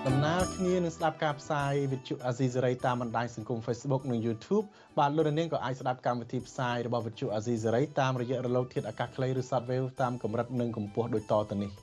[0.07, 4.65] ដំណើរគ្នានឹងស្ដាប់ការផ្សាយវិទ្យុអាស៊ីសេរីតាមបណ្ដាញសង្គម Facebook និង YouTube
[4.97, 11.73] បាទលោកនាងក៏អាចស្ដាប់កម្មវិធីផ្សាយរបស់វិទ្យុអាស៊ីសេរីតាមរយៈរលកធាតុអាកាសខ្លីឬ Shortwave តាមកម្រិតនិងកម្ពស់ដូចតទៅនេះ។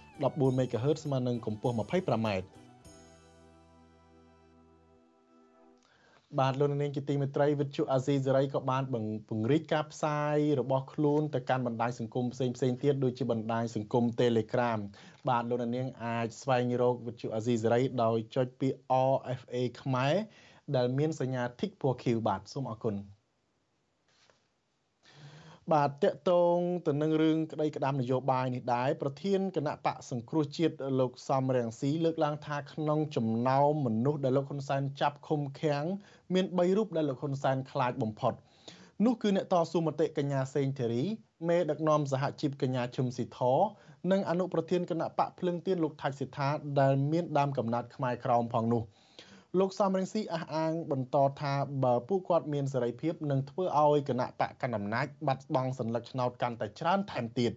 [0.19, 2.29] 14 MHz ស្មើនឹងកម្ពស់ 25m
[6.39, 8.83] បាទលោកនាងជាទីមេត្រីវិទ្យុអាស៊ីសេរីក៏បាន
[9.29, 14.79] ពង្រីកការផ្សាយរបស់ខ្លួនទៅកាន់បណ្ដាញសង្គមផ្សេងផ្សេងទៀតដូចជាបណ្ដាញសង្គម Telegram
[15.29, 18.79] បាទលោកនាងអាចស្វែងរកវិទ្យុអាស៊ីសេរីដោយចុចពាក្យ
[19.13, 20.15] RFA ខ្មែរ
[20.75, 22.95] ដែលមានសញ្ញា Tick ពណ៌ខៀវបាទសូមអរគុណ
[25.69, 35.85] បាទតកតងទៅនឹងរឿងក្តីក្តាមនយោបាយនេះដែរប្រធានគណៈបកសង្គ្រោះជាតិលោកសំរងស៊ីលើកឡើងថាក្នុងចំណោមមនុស្សដែលលោកហ៊ុនសែនចាប់ឃុំឃាំង
[36.33, 38.33] មាន3រូបដែលលោកហ៊ុនសែនខ្លាចបំផុត
[39.05, 41.03] នោះគឺអ្នកតស៊ូមតិកញ្ញាសេងធីរី
[41.49, 43.39] មេដឹកនាំសហជីពកញ្ញាឈឹមស៊ីធ
[44.11, 48.83] និងអនុប្រធានគណៈបកភ្លឹងទៀនលោកថាច់សិដ្ឋាដែលមានដើមកំណត់ខ្មែរក្រមផងនោះ
[49.59, 57.51] លោកសំរងស៊ីអះអាងបន្តថាបើពួកគាត់មានសេរីភាពនឹងធ្វើឲ្យគណៈបកកណ្ដាលអំណាចបាត់បង់សញ្ញាឆ្នោតកាន់តែច្រើនថែមទៀត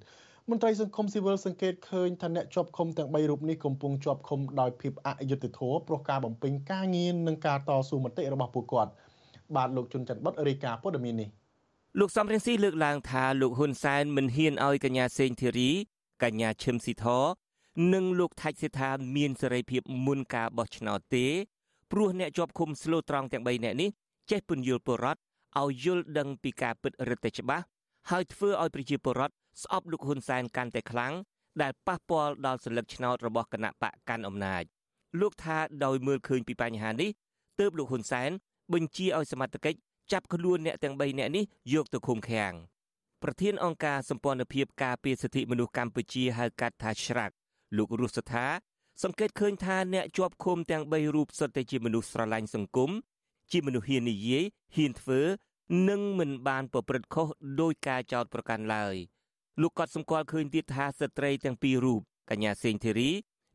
[0.50, 8.90] មន្ត្រីសង្គមស៊ីវិលសង្កេតឃើញថាអ្នកជាប់ឃុំទាំង3រូបនេះកំពុងជាប់ឃុំដោយភាពអយុត្តិធម៌ព្រោះការបំពេញការងារនិងការតស៊ូមតិរបស់ពួកគាត់
[9.56, 11.28] បាទលោកជុនច័ន្ទបុតរាយការណ៍ព័ត៌មាននេះ
[12.00, 15.70] លោកសំរងស៊ីលើកឡើងថាលោកហ៊ុនសែនមិនហ៊ានឲ្យកញ្ញាសេងធីរី
[16.22, 17.06] កញ្ញាឈឹមស៊ីធ
[17.94, 21.26] និងលោកថាច់សេដ្ឋាមានសេរីភាពមុនការបោះឆ្នោតទេ
[21.92, 23.90] ព្រោះអ្នកជាប់ឃុំស្លូតត្រង់ទាំង3នាក់នេះ
[24.30, 25.20] ចេះពន្យល់ពលរដ្ឋ
[25.62, 27.64] ឲ្យយល់ដឹងពីការពិតរឹតតែច្បាស់
[28.10, 31.12] ហើយធ្វើឲ្យប្រជាពលរដ្ឋស្អប់លោកហ៊ុនសែនកាន់តែខ្លាំង
[31.62, 34.62] ដែលប៉ះពាល់ដល់សន្លឹកឆ្នោតរបស់គណៈបកកាន់អំណាច
[35.20, 37.10] លោកថាដោយមើលឃើញពីបញ្ហានេះ
[37.60, 38.30] ទើបលោកហ៊ុនសែន
[38.72, 39.78] បញ្ជាឲ្យសមត្ថកិច្ច
[40.12, 41.44] ចាប់ខ្លួនអ្នកទាំង3នាក់នេះ
[41.74, 42.52] យកទៅឃុំឃាំង
[43.22, 47.34] ប្រធានអង្គការសម្ព័ន្ធភាពការពារសិទ្ធិមនុស្សកម្ពុជាហៅកាត់ថាច្រាក់
[47.76, 48.46] លោករស់សថា
[49.02, 52.90] សង្កេតឃើញថាអ្នកជាប់ឃុំទាំង3រូបសុទ្ធតែជាមនុស្សស្រឡាញ់សង្គម
[53.52, 54.44] ជាមនុស្សហ៊ាននិយាយ
[54.76, 55.20] ហ៊ានធ្វើ
[55.88, 57.26] និងមិនបានប្រព្រឹត្តខុស
[57.60, 58.94] ដោយការចោទប្រកាន់ឡើយ
[59.60, 63.10] លោកក៏សម្គាល់ឃើញទៀតថាស្ត្រីទាំងពីររូបកញ្ញាសេងធីរី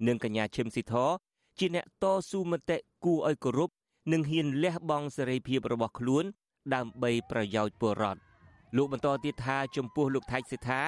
[0.08, 0.96] និងកញ្ញាឈឹមស៊ីធ
[1.60, 3.70] ជាអ្នកតស៊ូមតិគួរឲ្យគោរព
[4.12, 6.24] និងហ៊ានលះបង់សេរីភាពរបស់ខ្លួន
[6.76, 8.22] ដើម្បីប្រយោជន៍ពលរដ្ឋ
[8.76, 10.82] លោកបន្តទៀតថាចំពោះលោកថៃសិដ្ឋា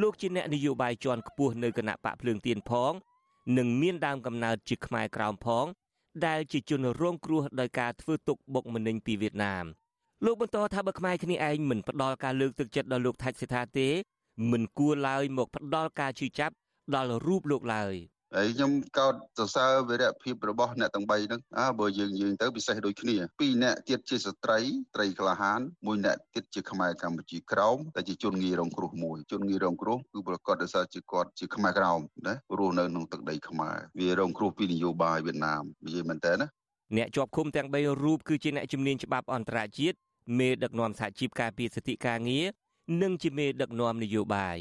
[0.00, 2.92] លោកជាអ្នកនយោបាយជាន់ខ្ពស់នៅគណៈបកភ្លើងទៀនផង
[3.58, 5.66] និងមានដើមកំណើតជាខ្មែរក្រោមផង
[6.26, 9.64] ដែលជាជនរងគ្រោះដោយការធ្វើទុកបុកម្នេញពីវៀតណាម
[10.24, 13.88] លោកបន្តថាបើខ្មែរគ្នាឯងមិនផ្ដល់ការលើកទឹកចិត្តដល់លោកថៃសិដ្ឋាទេ
[14.50, 16.54] មិនគួរឡើយមកផ្ដល់ការជឿចាប់
[16.94, 17.94] ដល់រូបលោកឡើយ
[18.36, 24.58] ហើយខ្ញុំកោតសរសើរវីរភាពរបស់អ្នកទាំង3ហ្នឹងអើបើយើងយើងទៅពិសេសដូចគ្នាពីរអ្នកទៀតជាស្ត្រី
[24.94, 36.46] ត្រីក្លាហានមួយអ្នកទៀតជាខ្មែរកម្ពុជាក្រោមតែជាជនងាយរងគ្រោះមួយជនងាយរងគ្រោះគឺប្រកាសដោយសារជាគាត់ជាខ្មែរក្រោមណារស់នៅក្នុងទឹកដីខ្មែរវារងគ្រោះពីនយោបាយវៀតណាមនិយាយមែនតើណា
[36.96, 39.96] អ្នកជាប់ឃុំទាំង3រូបគឺជាអ្នកជំនាញច្បាប់អន្តរជាតិ
[40.38, 42.46] មេដឹកនាំសហជីពការពារសិទ្ធិការងារ
[43.02, 44.58] និងជាមេដឹកនាំនយោបាយ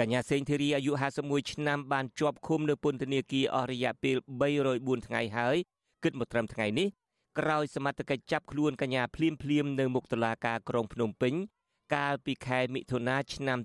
[0.00, 4.16] កញ្ញាសេងធីរីអាយុ51ឆ្នាំបានជាប់ឃុំនៅពន្ធនាគារអស់រយៈពេល
[4.60, 5.56] 304ថ្ងៃហើយ
[6.02, 6.88] គិតមកត្រឹមថ្ងៃនេះ
[7.38, 11.34] ក្រោយសមត្ថកិច្ចចាប់ខ្លួនកញ្ញាភ្លាមភ្លាមនៅមុខតុលាការក្រុងភ្នំពេញ
[11.94, 13.58] កាលពីខែមិថុនាឆ្នាំ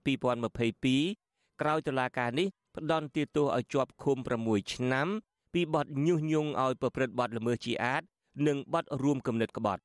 [0.77, 5.07] 2022ក្រោយតុលាការនេះផ្ដន្ទាទោសឲ្យជាប់ឃុំ6ឆ្នាំ
[5.53, 8.03] ពីបទញុះញង់ឲ្យប្រព្រឹត្តបទល្មើសជាអាត
[8.47, 9.81] និងបទរួមគំនិតក្បត់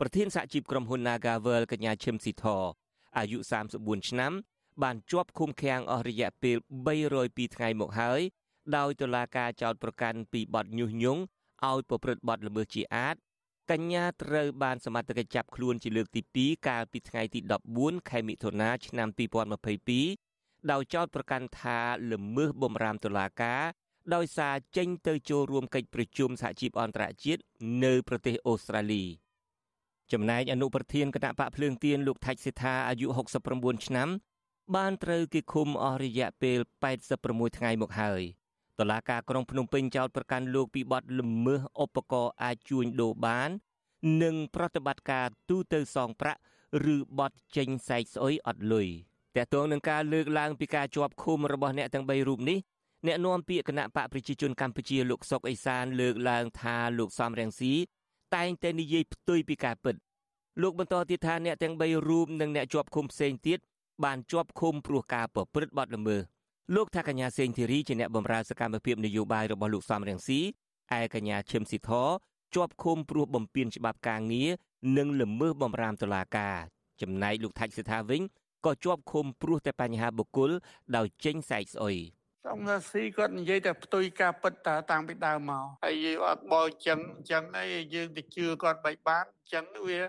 [0.00, 2.44] ប្រធានសហជីពក្រុមហ៊ុន Nagavel កញ្ញាឈឹមស៊ីធ
[3.18, 3.38] អាយុ
[3.74, 4.32] 34ឆ្នាំ
[4.82, 6.56] បានជាប់ឃុំឃាំងអស់រយៈពេល
[7.06, 8.20] 302ថ្ងៃមកហើយ
[8.76, 11.22] ដោយតុលាការចោទប្រកាន់ពីបទញុះញង់
[11.68, 13.16] ឲ្យប្រព្រឹត្តបទល្មើសជាអាត
[13.70, 17.40] កញ្ញាត្រូវបានសមត្ថកិច្ចចាប់ខ្លួនជាលើកទី2កាលពីថ្ងៃទី
[17.74, 19.08] 14ខែមិថុនាឆ្នាំ
[20.10, 21.78] 2022ដោយចោទប្រកាន់ថា
[22.12, 23.62] ល្មើសបំរាមតុលាការ
[24.14, 27.42] ដោយសារចេញទៅចូលរួមកិច្ចប្រជុំសហជីពអន្តរជាតិ
[27.84, 29.04] នៅប្រទេសអូស្ត្រាលី
[30.12, 33.06] ចំណែកអនុប្រធានគណៈបកភ្លើងទៀនលោកថាច់សេដ្ឋាអាយុ
[33.46, 34.08] 69ឆ្នាំ
[34.74, 36.58] បានត្រូវគេឃុំអស់រយៈពេល
[37.08, 38.22] 86ថ្ងៃមកហើយ
[38.78, 43.50] តឡាការក្រុងភ្នំពេញចោទប្រកាន់លោកពីបទល្មើសឧបករណ៍អាចជួញដូរបាន
[44.22, 46.40] និងប្រតិបត្តិការទូទៅសងប្រាក់
[46.94, 48.88] ឬបទចេញសែកស្អុយអត់លុយ
[49.36, 52.58] តើតើនឹងការលើកឡើងពីការជាប់ឃុំរបស់អ្នកទាំង3រូបនេះ
[53.06, 57.72] អ្នកនាំពាក្យគណៈបកប្រជាជនកម្ពុជាលោកសុកអេសានលើកឡើងថាលោកសំរងស៊ី
[58.34, 59.96] តែងតែនិយាយផ្ទុយពីការពិត
[60.62, 63.58] លោកបន្តទៀតថាអ្នកទាំង3រូបនិងអ្នកជាប់ឃុំផ្សេងទៀត
[64.04, 66.22] បានជាប់ឃុំព្រោះការប្រព្រឹត្តបទល្មើស
[66.74, 70.40] លោកថាកញ្ញាសេងធីរីជាអ្នកបម្រើសកម្មភាពនយោបាយរបស់លោកសំរងស៊ី
[70.98, 71.90] ឯកញ្ញាឈឹមស៊ីធ
[72.54, 74.50] ជាប់ឃុំព្រោះបំពានច្បាប់ការងារ
[74.96, 76.56] និងល្មើសបំរាមតុលាការ
[77.00, 78.22] ចំណែកលោកថាច់សិដ្ឋាវិញ
[78.64, 80.50] ក៏ជាប់ឃុំព្រោះតែបញ្ហាបុគ្គល
[80.96, 81.96] ដោយចេញសែកស្អុយ
[82.46, 90.00] សំរាស៊ីគាត់និយាយតែផ្ទុយការពិតតាតាំងពីដើមមកហើយយើងអត់បោអញ្ចឹងអញ្ចឹងអីយើងទៅជឿគាត់បែបបានអញ្ចឹងវា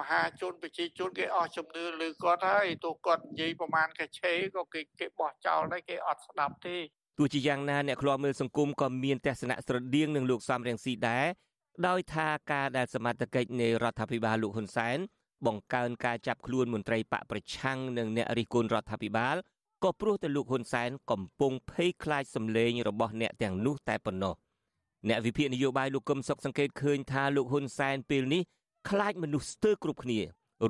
[0.00, 6.76] មហាជនប្រជាជនគេអស់ជំនឿលើគាត់ហើយទោះគាត់និយាយប្រមាណកឆេក៏គេគេបោះចោលដែរគេអត់ស្ដាប់ទេ
[7.18, 11.26] ទោះជាយ៉ាងណាអ្នកខ្លោមើលសង្គមក៏មានទស្សនៈស្រដៀងនឹងលោកសំរៀងស៊ីដែរ
[11.88, 14.98] ដោយថាការដែលសមត្ថកិច្ចនៃរដ្ឋាភិបាលលោកហ៊ុនសែន
[15.46, 19.36] បង្កើនការចាប់ខ្លួនមន្ត្រីបកប្រឆាំងនិងអ្នករិះគន់រដ្ឋាភិបាល
[19.84, 24.34] ក៏ព្រោះតែលោកហ៊ុនសែនកំពុងភ័យខ្លាចសម្លេងរបស់អ្នកទាំងនោះតែប៉ុណ្ណោះ
[25.08, 28.42] អ្នកវិភាគនយោបាយលោកកឹមសុខសង្កេតឃើញថាលោកហ៊ុនសែនពេលនេះ
[28.88, 30.20] ខ្លាចមនុស្សស្ទើរគ្រប់គ្នា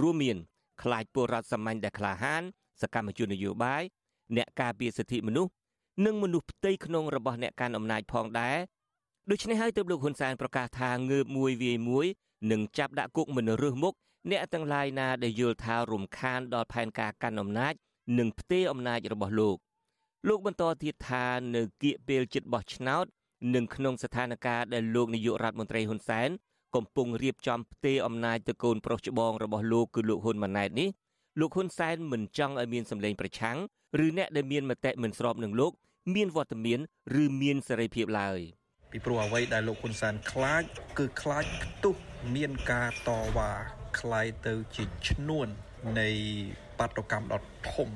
[0.00, 0.36] រួមមាន
[0.82, 2.42] ខ្លាចពលរដ្ឋសាមញ្ញដែលក្លាហាន
[2.82, 3.82] សកម្មជននយោបាយ
[4.36, 5.50] អ្នកការពារសិទ្ធិមនុស្ស
[6.04, 8.56] និងមនុស្សផ្ទៃក្នុងរបស់អ្នកកាន់អំណាចផងដែរ
[9.30, 12.06] ដូច្នេះហើយទើបលោកហ៊ុនសែនប្រកាសថាងើបមួយវាយមួយ
[12.50, 13.94] នឹងចាប់ដាក់គុកមិនរើសមុខ
[14.30, 17.74] អ្នកទាំងឡាយណាដែលយល់ថារំខានដល់ផែនការកាន់អំណាច
[18.18, 19.56] និងផ្ទេរអំណាចរបស់លោក
[20.28, 23.04] លោកបន្តទៀតថានៅគៀកពេលជិតបោះឆ្នោត
[23.54, 26.28] និងក្នុងស្ថានភាពដែលលោកនាយករដ្ឋមន្ត្រីហ៊ុនសែន
[26.76, 30.88] កំពុងរៀបចំផ្ទេរអំណាចទៅកូនប្រុសច្បងរបស់លោកគឺលោកហ៊ុនម៉ាណែតនេះ
[31.40, 33.58] លោកហ៊ុនសែនមិនចង់ឲ្យមានសម្លេងប្រឆាំង
[34.04, 35.72] ឬអ្នកដែលមានមតិមិនស្របនឹងលោក
[36.14, 36.78] មានវត្តមាន
[37.22, 38.40] ឬមានសេរីភាពឡើយ
[38.90, 40.62] ពីព្រោះអ្វីដែលលោកហ៊ុនសែនខ្លាច
[40.98, 41.94] គឺខ្លាចផ្ទុះ
[42.34, 43.52] មានការតវ៉ា
[44.00, 45.48] ខ្លាយទៅជាឈ្នួន
[46.00, 46.10] នៃ
[46.78, 47.90] បាតុកម្មដ៏ធំ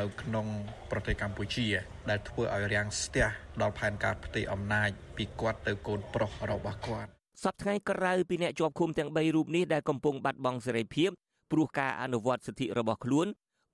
[0.00, 0.46] នៅក្នុង
[0.90, 1.66] ប្រទេសកម្ពុជា
[2.10, 3.26] ដែលធ្វើឲ្យរាំងស្ទះ
[3.60, 7.10] ដល់ផែនការផ្ទៃអំណាចពីគាត់ទៅកូនប្រុសរបស់គាត់
[7.44, 11.10] សប្តាហ៍ក្រៅពីអ្នកជាប់ឃុំទាំង3រូបនេះដែលកំពុងបាត់បង់សេរីភាព
[11.52, 13.26] ព្រោះការអនុវត្តសិទ្ធិរបស់ខ្លួន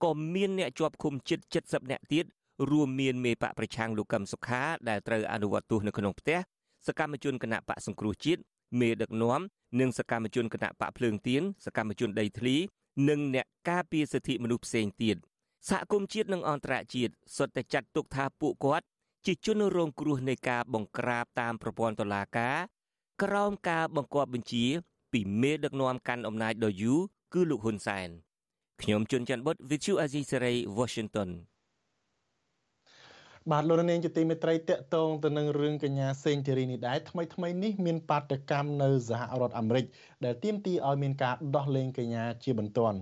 [0.05, 2.25] ក៏មានអ្នកជាប់ឃុំជិត70នាក់ទៀត
[2.71, 6.39] រួមមានមេបកប្រឆាំងលោកកឹមសុខាដែលត្រូវអនុវត្តទោសនៅក្នុងផ្ទះ
[6.87, 8.41] សកម្មជនគណៈបកសង្គ្រោះជាតិ
[8.81, 9.41] មេដឹកនាំ
[9.81, 12.57] និងសកម្មជនគណៈបកភ្លើងទៀនសកម្មជនដីធ្លី
[13.09, 15.17] និងអ្នកការពារសិទ្ធិមនុស្សផ្សេងទៀត
[15.69, 18.87] សហគមន៍ជាតិនិងអន្តរជាតិសុទ្ធតែចាត់ទុកថាពួកគាត់
[19.27, 22.57] ជាជនរងគ្រោះនៃការបង្ក្រាបតាមប្រព័ន្ធតុលាការ
[23.23, 24.65] ក្រោមការបង្គាប់បញ្ជា
[25.13, 27.01] ពីមេដឹកនាំកាន់អំណាចដ៏យូរ
[27.33, 28.09] គឺលោកហ៊ុនសែន
[28.83, 31.31] ខ្ញុំជួនច័ន្ទបុត Vithu Azisery Washington
[33.53, 39.85] បាទលោកនាងជាទីមេត្រីតកតងទៅនឹងរឿងកញ្ញាសេងធីរីនេះដែរថ្មីថ្មីនេះមានបាតកម្មនៅសហរដ្ឋអាមេរិក
[40.25, 42.99] ដែលទាមទារឲ្យមានការដោះលែងកញ្ញាជាបន្ទាន់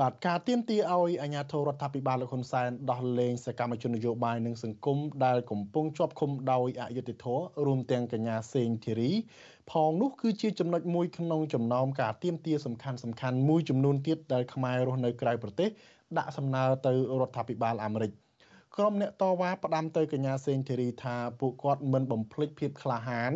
[0.00, 9.10] បាទការទាមទារឲ្យអាជ្ញាធររដ្ឋាភិបាលលោកហ៊ុនសែនដោះលែងសកម្មជននយោបាយនិងសង្គមដែលកំពុងជាប់ឃុំដោយអយុត្តិធម៌រួមទាំងកញ្ញាសេងធីរី
[9.70, 15.68] ផងនោះគឺជាចំណុចមួយក្នុងចំណោមការទាមទារសំខាន់សំខាន់មួយចំនួនទៀតដែលខ្មែររស់នៅក្រៅប្រទេស
[16.18, 18.12] ដាក់សំណើទៅរដ្ឋាភិបាលអាមេរិក
[18.76, 23.32] ក្រុមអ្នកតវ៉ាផ្ដាំទៅកញ្ញាសេងធីរីថាពួកគាត់មិនបំភ្លេចភាពក្លាហាន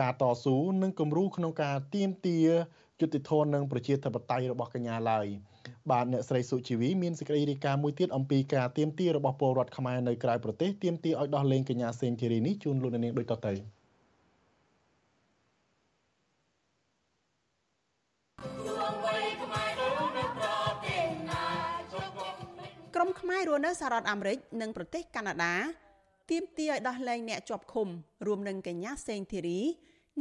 [0.00, 2.48] ការតស៊ូនិងគំរូក្នុងការទាមទារ
[3.00, 5.26] យុត្តិធម៌និងប្រជាធិបតេយ្យរបស់កញ្ញាឡើយ
[5.90, 13.75] បាទអ្នកស្រីសុជីវីមានសេចក្តីរាយការណ៍មួយទៀតអំពីការទាមទាររបស់ពលរដ្ឋខ្មែរនៅក្រៅប្រទេសទាមទារឲ្យដោះលែងកញ្ញាសេងធីរីនេះជូនលោកនាងដូចតទៅ
[23.28, 25.54] ខ្មែររស់នៅសហរដ្ឋអាមេរិកនិងប្រទេសកាណាដា
[26.30, 27.88] ទាមទារឲ្យដោះលែងអ្នកជាប់ឃុំ
[28.26, 29.60] រួមនឹងកញ្ញាសេងធីរី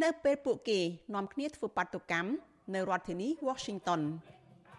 [0.04, 0.80] នៅពេលពួកគេ
[1.16, 2.30] នាំគ្នាធ្វើបាតុកម្ម
[2.74, 4.02] នៅរដ្ឋធានី Washington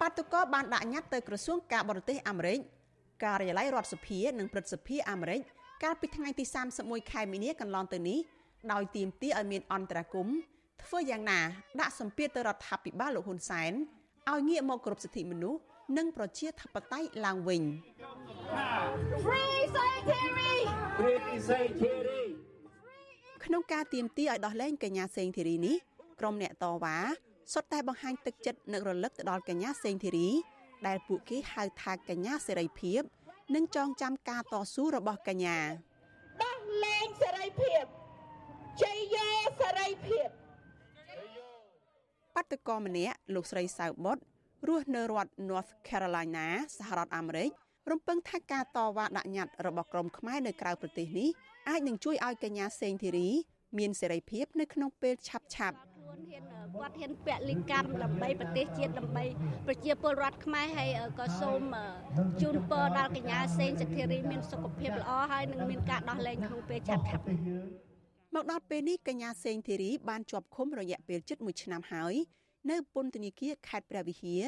[0.01, 2.59] បាតុករបានដាក់ញត្តិទៅក្រសួងការបរទេសអាមេរិក
[3.25, 5.41] ការិយាល័យរដ្ឋសភានិងព្រឹទ្ធសភាអាមេរិក
[5.85, 6.45] កាលពីថ្ងៃទី
[6.79, 8.19] 31ខែមីនាកន្លងទៅនេះ
[8.73, 10.29] ដោយទាមទារឲ្យមានអន្តរាគម
[10.83, 11.41] ធ្វើយ៉ាងណា
[11.81, 13.73] ដាក់សម្ពាធទៅរដ្ឋាភិបាលលោកហ៊ុនសែន
[14.31, 15.61] ឲ្យងាកមកគោរពសិទ្ធិមនុស្ស
[15.95, 17.63] និងប្រជាធិបតេយ្យឡើងវិញ
[19.25, 20.57] Free Sanctuary
[20.99, 22.25] Free Sanctuary
[23.45, 25.77] ក្នុងការទៀមទីឲ្យដោះលែងកញ្ញាសេងធីរីនេះ
[26.21, 26.97] ក្រុមអ្នកតវ៉ា
[27.53, 30.29] សុទ្ធតែបង្ហាញទឹកចិត្តនឹករលឹកទៅដល់កញ្ញាសេងធីរី
[30.87, 33.03] ដែលពួកគេហៅថាកញ្ញាសេរីភាព
[33.55, 35.59] និងចងចាំការតស៊ូរបស់កញ្ញា
[36.43, 37.85] ដោះលែងសេរីភាព
[38.83, 39.29] ជ័យយោ
[39.61, 40.29] សេរីភាព
[42.35, 44.19] បដិករម្នាក់លោកស្រីសៅបុត
[44.69, 46.47] រស់នៅរដ្ឋ North Carolina
[46.79, 47.51] សហរដ្ឋអាមេរិក
[47.91, 51.29] រំពឹងថាការតវ៉ាដាក់ញត្តិរបស់ក្រុមខ្មែរនៅក្រៅប្រទេសនេះ
[51.69, 53.29] អាចនឹងជួយឲ្យកញ្ញាសេងធីរី
[53.79, 55.79] មានសេរីភាពនៅក្នុងពេលឆាប់ឆាប់
[56.81, 59.25] គាត់ហ៊ានពលិកម្មដើម្បីប្រទេសជាតិដើម្បី
[59.67, 61.63] ប្រជាពលរដ្ឋខ្មែរហើយក៏សូម
[62.41, 67.25] ជូនពរដល់កញ្ញាសេងសធារីមានសុខភាពល្អហើយនឹងមានការដោះលែងក្នុងពេលឆាប់ឆាប់
[68.35, 72.15] មកដល់ពេលនេះកញ្ញាសេងធីរីបានជាប់ឃុំរយៈពេលជិត1ឆ្នាំហើយ
[72.71, 74.43] នៅពន្ធនាគារខេត្តព្រះវិហារ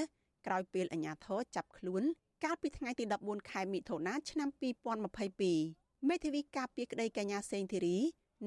[0.46, 2.02] ក្រោយពេលអាជ្ញាធរចាប់ខ្លួន
[2.44, 4.48] កាលពីថ្ងៃទី14ខែមិថុនាឆ្នាំ
[5.28, 7.98] 2022មេធាវីការពារក្តីកញ្ញាសេងធីរី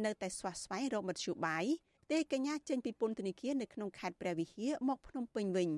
[0.05, 1.65] នៅតែស្វះស្វែងរកមធ្យោបាយ
[2.12, 5.69] ទេកញ្ញាចេញពីពន្ធនាគារនៅក្នុងខេត្តព្រះវិហារមកភ្នំពេញវិញ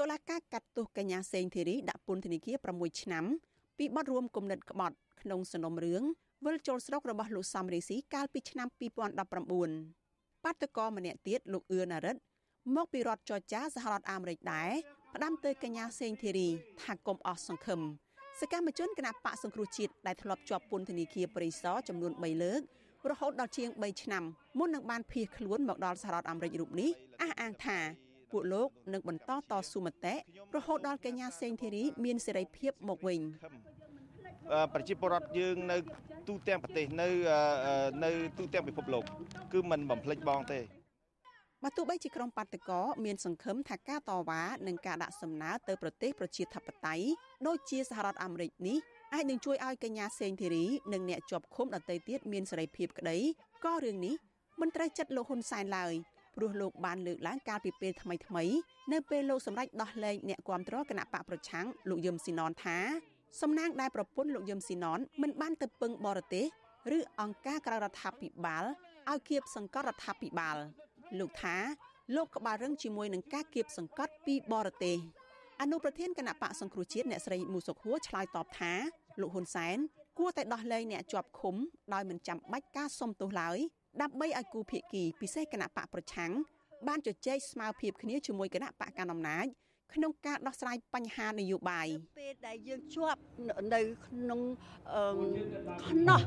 [0.00, 3.24] តុលាការកាត់ទោសកញ្ញាសេងធីរីដាក់ពន្ធនាគារ6ឆ្នាំ
[3.78, 6.02] ពីបទរួមគំនិតក្បត់ក្នុងសំណុំរឿង
[6.44, 8.68] វិលចូលស្រុករបស់លោកសំរីស៊ីកាលពីឆ្នាំ
[9.36, 12.16] 2019បាតកោម្នាក់ទៀតលោកអឿណារិត
[12.76, 14.70] មកពីរដ្ឋចរចាសហរដ្ឋអាមេរិកដែរ
[15.14, 16.48] ផ្ដាំទៅកញ្ញាសេងធីរី
[16.82, 17.80] ថាកុំអស់សង្ឃឹម
[18.40, 22.60] សកម្មជនគណៈបកសង្គ្រោះជាតិដែលធ្លាប់ជាប់ពន្ធនាគារប៉ារីសចំនួន3លើក
[23.10, 24.24] រហូតដល់ជាង3ឆ្នាំ
[24.58, 26.90] មុននឹងបានភៀសខ្លួនមកដល់សហរដ្ឋអាមេរិករូបនេះ
[27.22, 27.78] អះអាងថា
[28.30, 30.14] ពួកលោកនឹងបន្តតស៊ូមតិ
[30.56, 33.20] រហូតដល់កញ្ញាសេងធីរីមានសេរីភាពមកវិញ
[34.74, 35.76] ប្រជាពលរដ្ឋយើងនៅ
[36.28, 37.08] ទូទាំងប្រទេសនៅ
[38.04, 39.04] នៅទូទាំងពិភពលោក
[39.52, 40.60] គឺមិនបំភ្លេចបងទេ
[41.64, 47.06] បើទោះបីជាក្រុមបាតកោមានសង្ឃឹមថាការតវ៉ានិងការដាក់សំណើទៅប្រទេសប្រជាធិបតេយ្យ
[47.46, 48.78] ដូចជាសហរដ្ឋអាមេរិកនេះ
[49.14, 53.18] អាចនឹងជួយឲ្យកញ្ញាសេងធីរីនិងអ្នកជាប់ឃុំដទៃទៀតមានសេរីភាពក្តី
[53.64, 54.14] ក៏រឿងនេះ
[54.60, 55.94] មិនត្រូវចិត្តលោកហ៊ុនសែនឡើយ
[56.36, 58.44] ព្រោះលោកបានលើកឡើងកាលពីពេលថ្មីថ្មី
[58.92, 62.78] នៅពេលលោកសម្រេចដោះលែងអ្នកគាំទ្រគណៈបកប្រឆាំងលោកយឹមស៊ីណនថា
[63.40, 66.46] សំណាងដែលប្រពន្ធលោកយឹមស៊ីណនមិនបានទៅពឹងបរទេស
[66.96, 68.64] ឬអង្គការក្រៅរដ្ឋាភិបាល
[69.10, 70.58] ឲ្យគៀបសង្កត់រដ្ឋាភិបាល
[71.18, 71.56] លោកថា
[72.16, 74.96] លោកក្បាលរឹងជាមួយនឹងការគៀបសង្កត់ពីបរទេស
[75.60, 78.72] អនុប្រធានគណៈបកសង្គ្រោះជាតិអ្នកស្រីមូសុខហួរឆ្លើយតបថា
[79.20, 79.76] លោកហ៊ុនសែន
[80.18, 81.56] គួរតែដោះលែងអ្នកជាប់ឃុំ
[81.94, 83.58] ដោយមិនចាំបាច់ការសុំទោសឡើយ
[84.02, 86.32] ដើម្បីឲ្យគូភាគីពិសេសគណៈបកប្រឆាំង
[86.88, 89.46] បានជជែកស្មារភាពគ្នាជាមួយគណៈបកកណ្ដាលអំណាច
[89.94, 91.86] ក្នុងការដោះស្រាយបញ្ហានយោបាយ
[92.18, 93.20] ពេលដែលយើងជាប់
[93.74, 94.40] នៅក្នុង
[95.86, 96.20] ខ្នោះ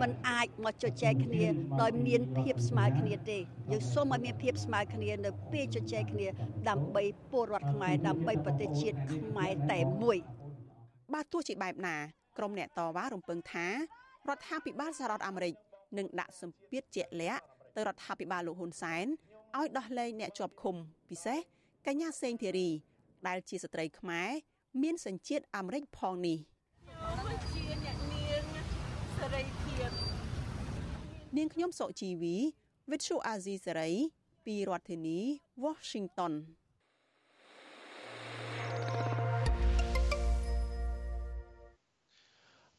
[0.00, 1.44] มันអាចមកជជែកគ្នា
[1.82, 3.38] ដោយមានភាពស្មើគ្នាទេ
[3.70, 6.26] យើងសូមឲ្យមានភាពស្មើគ្នានៅពេលជជែកគ្នា
[6.68, 10.18] ដើម្បីពលរដ្ឋខ្មែរដើម្បីប្រទេសជាតិខ្មែរតែមួយ
[11.14, 11.96] បើទោះជាបែបណា
[12.38, 15.54] ក្រុមអ្នកតវ៉ារំពឹងថារដ្ឋាភិបាលសហរដ្ឋអាមេរិក
[15.98, 17.42] នឹងដាក់សម្ពាធជាក់លាក់
[17.76, 19.06] ទៅរដ្ឋាភិបាលលោកហ៊ុនសែន
[19.58, 20.74] ឲ្យដោះលែងអ្នកជាប់ឃុំ
[21.10, 21.38] ពិសេស
[21.86, 22.70] កញ្ញាសេងធីរី
[23.26, 24.30] ដែលជាស្ត្រីខ្មែរ
[24.82, 26.38] មានសញ្ជាតិអាមេរិកផងនេះ
[27.52, 28.42] ជាអ្នកនាង
[29.16, 29.90] សេរីភាព
[31.36, 32.36] នាងខ្ញុំសុជីវី
[32.90, 33.94] Vithu Azizi Saray
[34.44, 35.18] ពីរដ្ឋធានី
[35.64, 36.32] Washington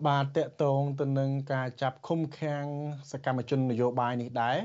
[0.05, 2.65] បាទតកតងទៅនឹងការចាប់ឃុំឃាំង
[3.11, 4.57] សកម្មជននយោបាយនេះដែរ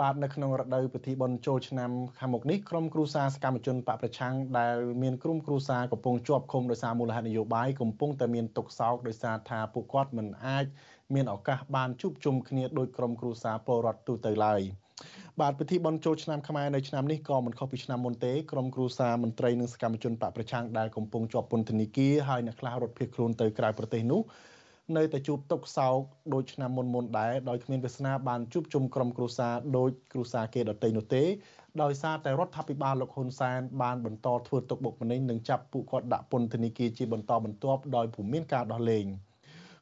[0.00, 10.64] បាទនៅក្នុងរដូវពិធីបុណ្យចូលឆ្នាំខាងមុខនេះក្រុមគ្រួសារសកម្មជនបកប្រឆាំងដែលមានក្រុមគ្រួសារកំពុងជាប់ឃុំដោយសារមូលហេតុនយោបាយកំពុងតែមានទុក្ខសោកដោយសារថាពួកគាត់មិនអាច
[11.14, 14.60] មានឱកាសបានជួបជុំគ្នាដោយក្រុមគ្រួសារពលរដ្ឋទូទៅឡើយ
[15.40, 24.20] បាទពិធីបុណ្យចូលឆ្នាំខ្មែរនៅឆ្នាំនេះក៏មិនខុសពីឆ្នាំមុនទេក្រុមគ្រួសារមន្ត្រីនិងសកម្មជនបកប្រឆាំងដែលកំពុងជាប់ពន្ធនាគារហើយអ្នកខ្លះរត់ភៀសខ្លួនទៅក្រៅប្រទេសនោះ
[24.94, 25.98] នៅតែជួបទុកសោក
[26.34, 31.22] ដូចឆ្នាំមុនមុនដែរដោយគ្មានវាសនាបានជួបជុំក្រុមគ្រួសារដូចគ្រួសារគេដទៃនោះទេ
[31.82, 39.06] ដោយសារតែរដ្ឋាភិបាលលោកហ៊ុនសែនបានបន្តធ្វើទុកបុកម្នេញនិងចាប់ពួកគាត់ដាក់ពន្ធនាគារជាបន្តបន្ទាប់ដោយពុំមានការដោះលែង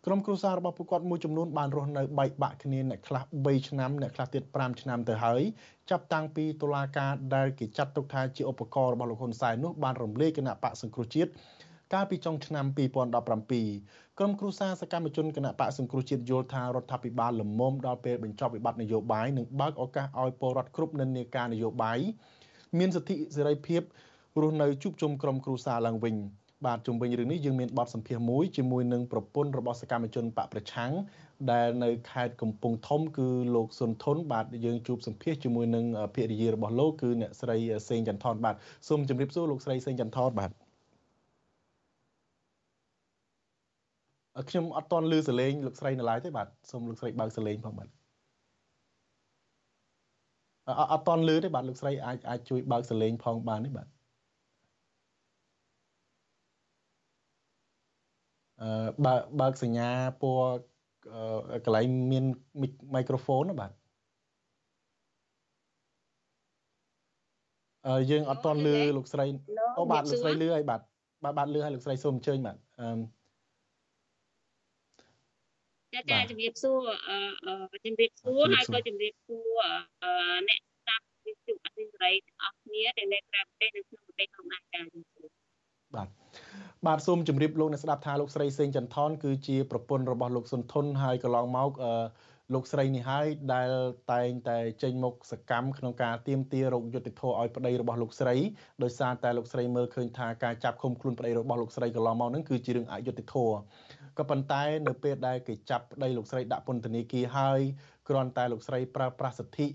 [0.07, 5.43] ក្រុមគ្រួសាររបស់ពួកគាត់មួយចំនួនបានរស់នៅបែកបាក់គ្នាអ្នកខ្លះ3ឆ្នាំអ្នកខ្លះទៀត5ឆ្នាំទៅហើយ
[5.91, 11.31] ចាប់តាំងពីតុលាការដែលគេចាត់ទុកថាជាឧបករណ៍របស់លោកហ៊ុនសែននោះបានរំលាយគណៈបកសង្គ្រោះជាតិ
[11.95, 21.99] កាលពីចុងឆ្នាំ2017ក្រុមគ្រួសារសកម្មជនគណៈបកសង្គ្រោះជាតិយល់ថារដ្ឋាភិបាលលំមុំដល់ពេលបញ្ចប់វិបត្តិនយោបាយនិងបើកឱកាសឲ្យពលរដ្ឋគ្រប់និន្នាការនយោបាយ
[22.79, 23.83] មានសិទ្ធិសេរីភាព
[24.41, 26.15] រស់នៅជួបជុំក្រុមគ្រួសារឡើងវិញ
[26.67, 30.93] បាទជុំវិញរឿងនេះយើងមានបទសម្ភាសន៍មួយជាមួយនឹងប្រពន្ធរបស់សកម្មជនបកប្រឆាំង
[31.53, 37.57] ដែលនៅខេត្តកំពង់ធំគឺលោកសុនធនបាទយើងជួបសម្ភាសន៍ជាមួយនឹងភរិយារបស់លោកគឺអ្នកស្រី
[37.89, 38.55] សេងចន្ទថនបាទ
[38.89, 40.64] សូមជម្រាបសួរលោកស្រីសេងចន្ទថនបាទ
[44.49, 47.89] ខ្ញុំអត់តន់លឺសលេងលោកស្រីនៅឡើយទេបាទសូមលោកស្រីបើកសលេងផងបាទ
[50.93, 53.87] អត់តន់លឺទេបាទលោកស្រីអាចអាចជួយបើកសលេងផងបានទេបាទ
[58.61, 59.89] អឺបើបើកសញ្ញា
[60.23, 60.47] ពណ៌
[61.65, 62.25] កន្លែងមាន
[62.95, 63.71] មីក្រូហ្វូនណាបាទ
[67.87, 69.27] អឺយើងអត់តន់លឺលោកស្រី
[69.79, 70.81] អូបាទលោកស្រីលឺហើយបាទ
[71.25, 72.89] បាទបាទលឺហើយលោកស្រីសូមអញ្ជើញបាទអឺ
[75.95, 76.81] ចាចាជំរាបសួរ
[77.87, 79.61] ជំរាបសួរហើយក៏ជំរាបសួរ
[80.49, 85.35] អ្នកស្ដាប់វិទ្យុអសិរ័យទាំងអស់គ្នាទាំងនៅក្រៅប្រទេសនិងក្នុងប្រទេសផងដែរចាជំរាប
[85.95, 86.09] បាទ
[86.87, 91.93] បាទសូមជម្រាបលោកអ្នកស្ដាប់ថាលោកស្រីសេងចន្ទថនគឺជាប្រពន្ធរបស់លោកសុនធនហើយកន្លងមកអឺ
[92.55, 93.71] លោកស្រីនេះហើយដែល
[94.13, 98.35] តែងតែចេញមុខសកម្មក្នុងការទៀមទារោគយុទ្ធធរឲ្យប្តីរបស់លោកស្រី
[98.83, 103.57] ដោយសារតែលោកស្រីមើលឃើញថាការចាប់ឃុំខ្លួនប្តីរបស់លោកស្រីកន្លងមកនឹងគឺជារឿងអយុត្តិធម៌
[104.19, 107.61] ក៏ប៉ុន្តែនៅពេលដែលគេចាប់ប្តីលោកស្រីដាក់ពន្ធនាគារហើយ
[108.09, 109.67] គ្រាន់តែលោកស្រីប្រើប្រាស់សិទ្ធិ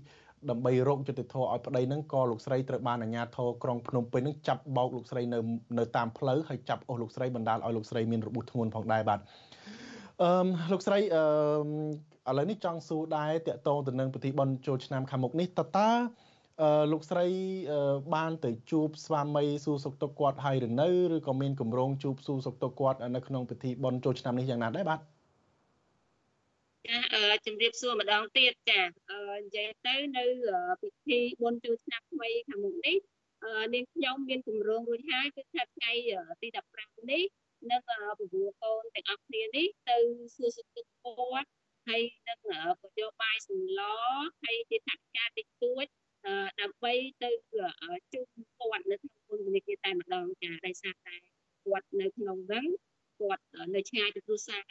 [0.50, 5.38] ដើម្បីរកយុត្តិធម៌ឲ្យប្តីនឹងក៏លោកស្រីត្រូវបានអាជ្ញាធរក្រុងភ្នំពេញនឹងចាប់បោកលោកស្រីនៅ
[5.78, 9.20] នៅតាមផ្លូវហើយចាប់អស់លោកស្រីបណ្ដាលឲ្យលោកស្រីមានរបួសធ្ងន់ផងដែរបាទ
[10.22, 10.30] អឺ
[10.72, 11.22] លោកស្រីអឺ
[12.30, 15.90] ឥឡូវនេះចង់សួរដែរតកតងទៅនឹងពិធីបុណ្យចូលឆ្នាំខាងមុខនេះតើតើ
[16.92, 17.26] លោកស្រី
[18.14, 25.00] បានទៅជួបស្វាមីសួរសុខទុក្ខគាត់ហើយឬនៅឬក៏មានកម្រងជួបសួរសុខទុក្ខគាត់នៅក្នុងពិធីបុណ្យចូលឆ្នាំនេះយ៉ាងណាដែរបាទ
[26.88, 26.98] ចា
[27.46, 30.24] ជំរាបសួរម្ដងទៀតចានិយាយទៅនៅ
[30.82, 32.96] ពិធីបុណ្យចូលឆ្នាំថ្មីខាងមុខនេះ
[33.74, 35.92] នាងខ្ញុំមានគម្រោងរួចហើយគឺថាថ្ងៃ
[36.42, 37.24] ទី15នេះ
[37.70, 37.80] នឹង
[38.18, 39.98] ពពោះកូនទាំងអស់គ្នានេះទៅ
[40.36, 41.48] សួរសុខទុក្ខគាត់
[41.88, 42.38] ហើយនឹង
[42.82, 43.80] ក៏យកបាយសម្ល
[44.42, 45.86] ហើយជាថវិកាតិចតួច
[46.60, 47.30] ដើម្បីទៅ
[48.12, 48.26] ជួប
[48.58, 51.16] គាត់នៅក្នុងពន្ធនាគារតែម្ដងចាដោយសារតែ
[51.64, 52.66] គាត់នៅក្នុងហ្នឹង
[53.20, 54.62] គាត់នៅឆ្ងាយពីគ្រួសារ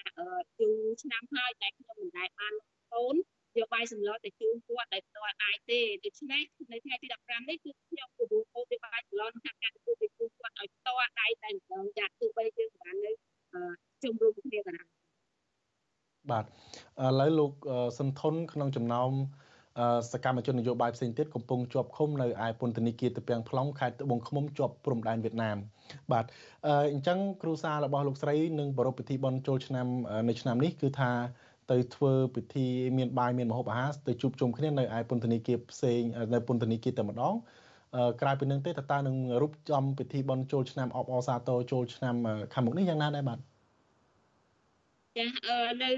[0.59, 2.53] យូរឆ្នាំហើយតែខ្ញុំមិនដែលបាន
[2.93, 3.15] កូន
[3.57, 13.11] យកបាយសម្លទៅជូនគាត់ដោយផ្ទាល់អាចទេដូច្នេះនៅថ្ងៃទី15នេះគឺខ្ញុំពពោះកូនយកបាយសម្លនឹងថាការទទួលទៅជូនគាត់ឲ្យផ្ទាល់ដៃតែម្ដងចាទោះបីយើងបាននៅ
[14.03, 14.87] ជុំរួមគ្នាក៏ដោយ
[16.31, 16.47] បាទឥ
[17.19, 17.51] ឡូវលោក
[17.99, 19.11] សន្ធុនក្នុងចំណោម
[20.11, 25.57] សកម្មជននយោបាយផ្សេងទៀតកំពុងជាប់ឃុំនៅឯពន្ធនាគារតពាំង plong ខេត្តត្បូងឃ្មុំជាប់ព្រំដែនវៀតណាម
[26.11, 26.25] បាទ
[26.93, 29.87] អញ្ចឹងគ្រូសារបស់លោកស្រីនឹងប្រារព្ធពិធីបុណ្យចូលឆ្នាំ
[30.29, 31.11] នៅឆ្នាំនេះគឺថា
[31.71, 32.67] ទៅធ្វើពិធី
[32.97, 36.01] មានបាយមានម្ហូបអាហារទៅជួបជុំគ្នានៅឯពន្ធនាគារផ្សេង
[36.33, 37.35] នៅពន្ធនាគារតែម្ដង
[38.21, 42.15] ក្រៅពីនឹងទេតើតើនឹងរូបចំពិធីបុណ្យចូលឆ្នាំអបអសាទរចូលឆ្នាំ
[42.53, 43.39] ខាងមុខនេះយ៉ាងណាដែរបាទ
[45.17, 45.25] ចា
[45.83, 45.91] នៅ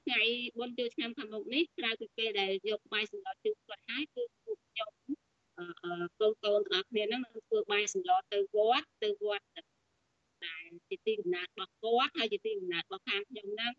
[0.00, 0.20] ថ្ងៃ
[0.58, 4.90] បុណ្យចូលឆ្នាំខាងមុខនេះក្រៅពីពេលដែលយកបាយសម្លជូនគាត់ហើយគឺពួកខ្ញុំ
[6.20, 9.46] កូនកូនទាំងអស់គ្នាហ្នឹងនឹងធ្វើបាយសម្លទៅវត្តទៅវត្ត
[10.46, 13.72] ដែលជាទីកំណើតរបស់គាត់ហើយជាទីកំណើតរបស់ខាងខ្ញុំហ្នឹង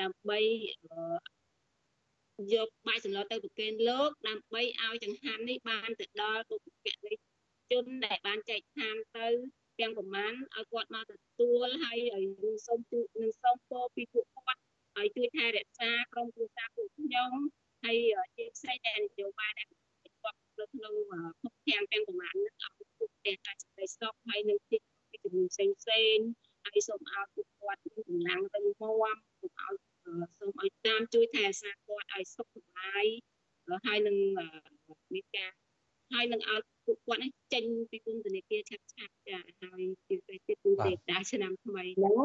[0.00, 0.40] ដើម្បី
[2.54, 7.14] យកបាយសម្លទៅប្រគេនលោកដើម្បីឲ្យចង្ហាន់នេះបានទៅដល់បុព្វការី
[7.70, 9.28] ជនដែលបានចែកឋានទៅ
[9.80, 14.60] ទាំងប្រមាណឲ្យគាត់មកទទួលហើយឲ្យសូមជួយនឹងសូមពរពីពួកគាត់
[14.98, 17.30] ឲ្យជួយថែរក្សាក្រុមគ្រួសារពួកខ្ញុំ
[17.84, 17.96] ហើយ
[18.36, 19.68] ជាផ្សេងតែនយោបាយដែល
[20.22, 20.94] គាត់នៅក្នុង
[21.40, 24.78] ភពខាងទាំងប្រមាណនេះឲ្យពួកតែការសេចក្តីសុខហើយនឹងទី
[25.24, 26.16] ជំនួយផ្សេងផ្សេង
[26.64, 29.76] ហើយសូមឲ្យពួកគាត់មានកម្លាំងរឹងមាំសូមឲ្យ
[30.38, 33.04] សូមឲ្យតាមជួយថែរក្សាគាត់ឲ្យសុខសប្បាយ
[33.86, 34.16] ហើយនឹង
[35.14, 35.50] មានការ
[36.12, 36.60] ហើយនឹងឲ្យ
[36.90, 42.16] ពួកគាត់នេះចេញពីពន្ធនាគារឆាប់ឆាប់ចាហើយជាពិសេសទៀតគឺទេតាឆ្នាំថ្មីហ្នឹង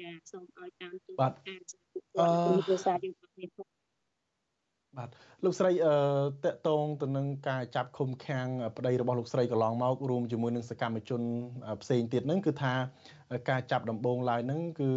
[0.00, 1.60] ចាសូមឲ្យតាមទូបាទការ
[1.92, 2.30] ពួកគាត់
[2.66, 3.46] គ្រួសារយើងគ្រប់គ្នា
[4.98, 5.08] បាទ
[5.44, 5.94] លោកស្រីអឺ
[6.44, 11.22] តកតងទៅនឹងការចាប់ឃុំឃាំងប្តីរបស់លោកស្រីកន្លងមករួមជាមួយនឹងសកម្មជន
[11.82, 12.74] ផ្សេងទៀតហ្នឹងគឺថា
[13.50, 14.90] ការចាប់ដំបងឡើយហ្នឹងគឺ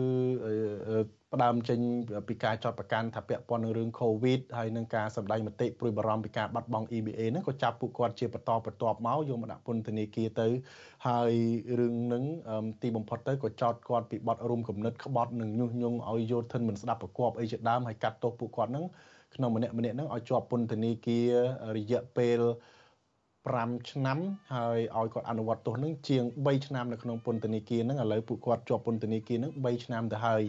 [1.33, 1.79] ផ្ដើមចេញ
[2.27, 10.47] ពីការចាត់ប្រកាន់ថាពាក់ព័ន្ធនឹងរឿង COVID ហើយនឹងការសម្ដែងមតិព្រួយបារម្ភពីការបាត់បង់ EBA ហ្នឹងក៏ចាប់ពួកគាត់ជាបន្តបន្ទាប់មកយកមកដាក់ពន្ធនាគារទៅ
[11.07, 11.33] ហើយ
[11.79, 12.23] រឿងហ្នឹង
[12.81, 18.85] ទីបំផុតទៅក៏ចោទគាត់ពីបទរួមគំនិតក្បត់និងញុះញង់ឲ្យយោធិនមិនស្ដាប់ប្រកបអីជាដើមហើយកាត់ទោសពួកគាត់ហ្នឹង
[19.37, 21.29] ក្នុងម្នាក់ម្នាក់ហ្នឹងឲ្យជាប់ពន្ធនាគារ
[21.77, 22.39] រយៈពេល
[23.15, 24.19] 5ឆ្នាំ
[24.53, 30.43] ហើយឲ្យគាត់អនុវត្តទោសនឹងជាង3ឆ្នាំនៅក្នុងពន្ធនាគារហ្នឹងឥឡូវពួកគាត់ជាប់ពន្ធនាគារហ្នឹង3ឆ្នាំទៅហើយ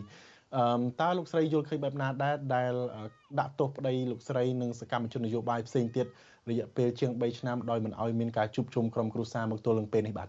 [0.57, 0.65] អឺ
[1.01, 2.73] តើលោកស្រីយល់ឃើញបែបណាដែរដែល
[3.41, 6.07] ដាក់ទោសប្តីលោកស្រីនិងសកម្មជននយោបាយផ្សេងទៀត
[6.51, 10.29] រយៈពេលជាង3ឆ្នាំដោយមិនឲ្យមានការជួបជុំក្រុមគ្រួសារមកទល់នឹងពេលនេះបាទ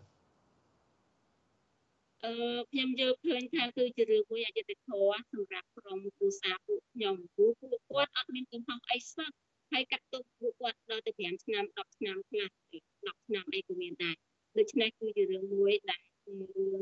[2.26, 2.34] អឺ
[2.72, 9.30] ខ្ញុំយល់ឃើញថាគឺជារឿងមួយអយុត្តិធម៌សម្រាប់ក្រុមគ្រួសារពួកខ្ញុំព្រោះពួកគាត់អត់មានកំហុសអីសោះ
[9.72, 14.16] ហើយកាត់ទោសពួកគាត់ដល់ទៅ5ឆ្នាំ10ឆ្នាំខ្លះ10ឆ្នាំអីក៏មានដែរ
[14.58, 16.34] ដូច្នេះគឺជារឿងមួយដែលរឿ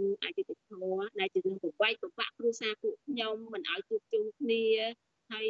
[0.01, 4.63] ងអយុត្តិធម៌ដែលជារឿងប្រវែកប្របាក់គ្រួសារពួកខ្ញុំមិនឲ្យជួបជុំគ្នា
[5.31, 5.47] ហើយ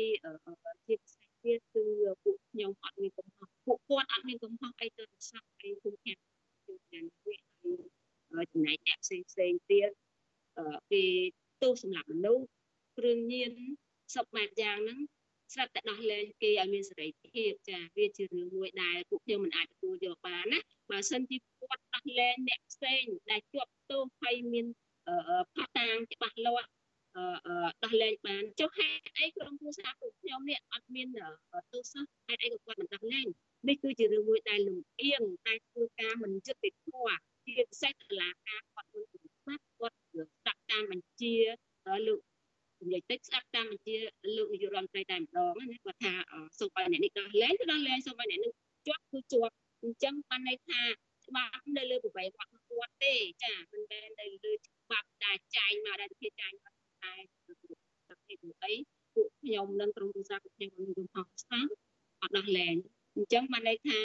[0.87, 1.83] ជាផ្សេងទៀតគឺ
[2.23, 6.17] ពួកខ្ញុំអត់មានកំហុសពួកគាត់អត់មានកំហុសអីទៅសោះអីគឺខាង
[6.65, 7.96] ជួយយ៉ាងនេះហើយ
[8.51, 9.89] ចំណែកអ្នកផ្សេងផ្សេងទៀត
[10.91, 11.03] គេ
[11.63, 12.45] ទោសសម្រាប់មនុស្ស
[12.97, 13.51] គ្រឿងញៀន
[14.15, 14.99] សពបែបយ៉ាងហ្នឹង
[15.53, 20.59] ស្រាប់តែដោះលែងគេឲ្យមានសេរីភាពចាវាជារឿងមួយដែលពួកខ្ញុំមិនអាចទទួលយកបានណា
[20.91, 24.65] បើសិនជាគាត់ដោះលែងអ្នកផ្សេងដែលជាប់ទោសហើយមាន
[25.55, 26.69] ផាតាងច្បាស់លាស់
[27.83, 31.07] ដោះលែងបានចុះហេតុអីក្រុមគ្រួសារពួកខ្ញុំនេះអត់មាន
[31.73, 33.27] ទោសសោះហេតុអីក៏គាត់មិនដោះលែង
[33.67, 41.35] នេះគឺជារឿងមួយដែលលំអៀងតែធ្វើការមិនយុត្តិធម៌ ជាពិសេសតុលាការគាត់មិនស្ដាប់គាត់ស្ដាប់តាមបញ្ជា
[42.07, 42.19] លោក
[42.81, 43.95] និយាយតិចស្ដាប់តាមបញ្ជា
[44.37, 46.13] លោកនាយករដ្ឋមន្ត្រីតែម្ដងណាគាត់ថា
[46.59, 48.51] សូមឲ្យអ្នកនេះដោះលែងទៅដោះលែងសូមឲ្យអ្នកនេះ
[48.87, 50.81] ជាប់គឺជាប់អញ្ចឹងបានន័យថា
[51.27, 56.73] ច្បាប់នៅលើប្រវែងគាត់គាត់ទេចាមិនមែននៅលើច្បាប់ដែលចែងមកដែលគេចែងមក
[57.03, 57.13] តែ
[57.45, 58.73] ប្រភេទអី
[59.15, 61.59] ពួកខ្ញុំនិងក្រុមគ្រួសារពួកខ្ញុំមានកំហុសស្ថា
[62.21, 62.75] អត់ដោះលែង
[63.15, 63.99] អញ្ចឹងបានន័យថា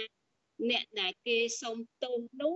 [0.70, 2.54] អ្នកដែលគេសុំទោសនោះ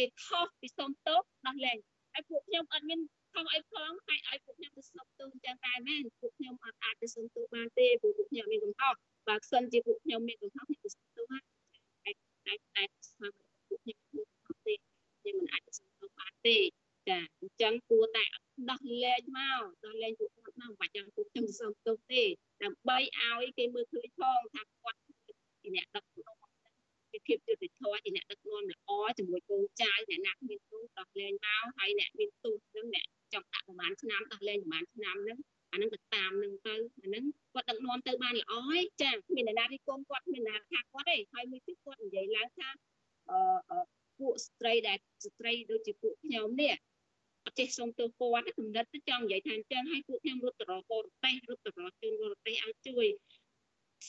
[0.00, 1.78] គេខុសពីសុំទោសដោះលែង
[2.12, 3.00] ហើយពួកខ្ញុំអត់មាន
[3.34, 8.94] ខំអីផងហើយឲ្យពួកខ្ញុំទៅសុំទោសអញ្ចឹងតែមែនពួកខ្ញុំអត់អាចទៅសុំទោសបានទេព្រោះពួកខ្ញុំមានកំហុស
[9.28, 11.42] បើសិនជាពួកខ្ញុំមានកំហុសខ្ញុំទៅសុំទោសហើយ
[12.04, 12.12] តែ
[12.46, 14.74] តែតែស្មារតីពួកខ្ញុំមានកំហុសទេ
[15.20, 16.56] ខ្ញុំមិនអាចទៅសុំទោសបានទេ
[17.08, 18.24] ចាអញ្ចឹងគួរតែ
[18.70, 22.22] ដោះលែងមកដោះលែងពួកគាត់មកមិនបាច់ចាំពួកខ្ញុំសុំទោសទេ
[22.62, 26.09] ដើម្បីឲ្យគេមើលឃើញផងថាគាត់ជាអ្នកដឹកនាំពីភាពយុត្តិ
[27.80, 35.38] ធម៌ជាអ្នកដឹកនាំល្អជាមួយកូនចៅអ្នកណាមានទូដោះលែងមកហើយអ្នកមានទូនឹងអ្នកចង់ដាក់ប្រហែលឆ្នាំដោះលែងប្រហែលឆ្នាំហ្នឹង
[35.72, 37.24] អាហ្នឹងទៅតាមនឹងទៅអាហ្នឹង
[37.54, 42.68] គាត់ដឹកនាំទៅបានល្អហើយចាមានអ្នកណារីកូនគាត់មានអ្នកថាគាត់ទេហើយមួយទៀតគាត់និយាយឡើងថា
[43.30, 43.80] អឺ
[44.18, 46.74] ពួកស្ត្រីដែលស្ត្រីដូចជាពួកខ្ញុំនេះ
[47.44, 53.06] អត់ចេះសុំទោសគាត់គំនិតទៅចង់និយាយថាអញ្ចឹងឲ្យពួកខ្ញុំរត់ទៅរកបរទេសរត់ទៅរកជនបរទេសឲ្យជួយ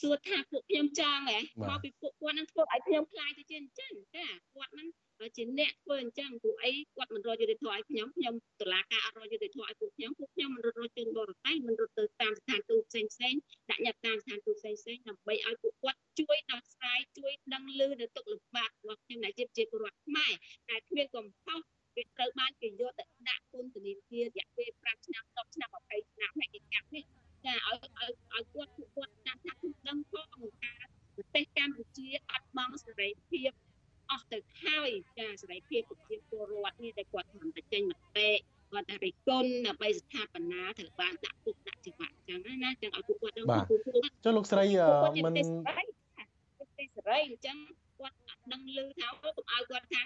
[0.00, 1.38] សួរថាពួកខ្ញុំចង់ហ៎
[1.68, 4.88] មកពីពួកគាត់នឹងធ្វើឲ្យខ្ញុំខ្លាចទៅជាអញ្ចឹងចាគាត់នឹង
[5.36, 13.34] ជាអ្នកធ្វើអញ្ចឹងពួកអីគាត់មិនរកយុត្តិធម៌ឲ្យខ្ញុំខ្ញុំតឡាការអត់រកយុត្តិធម៌ឲ្យពួកខ្ញុំពួកខ្ញុំមិនរត់រត់ជនបរទេសមិនរត់ទៅតាមស្ថានទូតផ្សេងផ្សេង
[13.70, 20.32] ដាក់ញត្តិតាមស្ថានទូតផ្សេងផ្សេងដើម្បីឲ្យពួកគាត់ជួយដោះស្រាយជួយដឹងលឺនៅទុកលំបាករបស់ខ្ញុំដែលជាប្រជាពលរដ្ឋខ្មែរ
[20.68, 21.60] តែគ្មានកំហុស
[21.96, 27.04] វាត្រូវបានគេយកទៅដាក់ពន្ធនាគាររយៈពេល5ឆ្នាំ10ឆ្នាំ20ឆ្នាំហើយគេកាត់នេះ
[27.46, 30.26] ចាឲ្យឲ្យឲ្យគាត់គាត់តាមថាគឺដឹងផង
[30.62, 30.72] ថា
[31.16, 33.50] ប្រទេសកម្ពុជាអត់បង់សេរីភាព
[34.10, 43.62] អស់ទៅហើយចាសេរីភាពប្រជាពលរដ្ឋនេះតែគាត់មិនតែចេញមតិគាត់តែរិះគន់ដើម្បីស្ថាបនាត្រូវបានដាក់គុកដាក់ច្បាប់អញ្ចឹងណាចឹងឲ្យពួកគាត់ដឹងបាទ
[44.24, 44.64] ចុះលោកស្រី
[45.26, 45.42] មិនទេ
[46.94, 47.56] សេរីអញ្ចឹង
[47.98, 50.02] គាត់អត់ដឹងឮថាកុំឲ្យគាត់ថា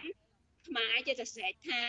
[0.67, 1.81] ខ្មែរជាសរសេរថា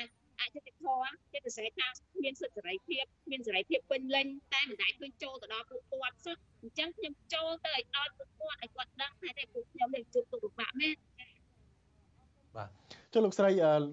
[0.41, 1.87] អយុត្តិធម៌ចិត្តសេរីថា
[2.23, 10.95] មានសិទ្ធិសេរីភាពមានសេរីភាពពេញលេញតែមិនដែលឃើញចូលទៅដល់ពួកគាត់សោះអញ្ចឹងខ្ញុំចូលទៅឲ្យដល់ពួកគាត់ឲ្យគាត់ដឹងថាតែពួកខ្ញុំនឹងជួបទុកលំបាកមែន
[12.55, 12.69] បាទ
[13.13, 13.49] ចចុះលោកស្រី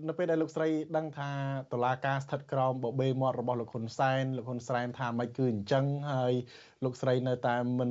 [0.09, 1.31] នៅពេលដែលលោកស្រីដឹងថា
[1.73, 6.33] តឡាការស្ថិតក្រោមបបេមាត់របស់លោកហ៊ុនសែនលោកហ៊ុនសែនថាមិនគឺអញ្ចឹងហើយ
[6.85, 7.91] លោកស្រីនៅតែមិន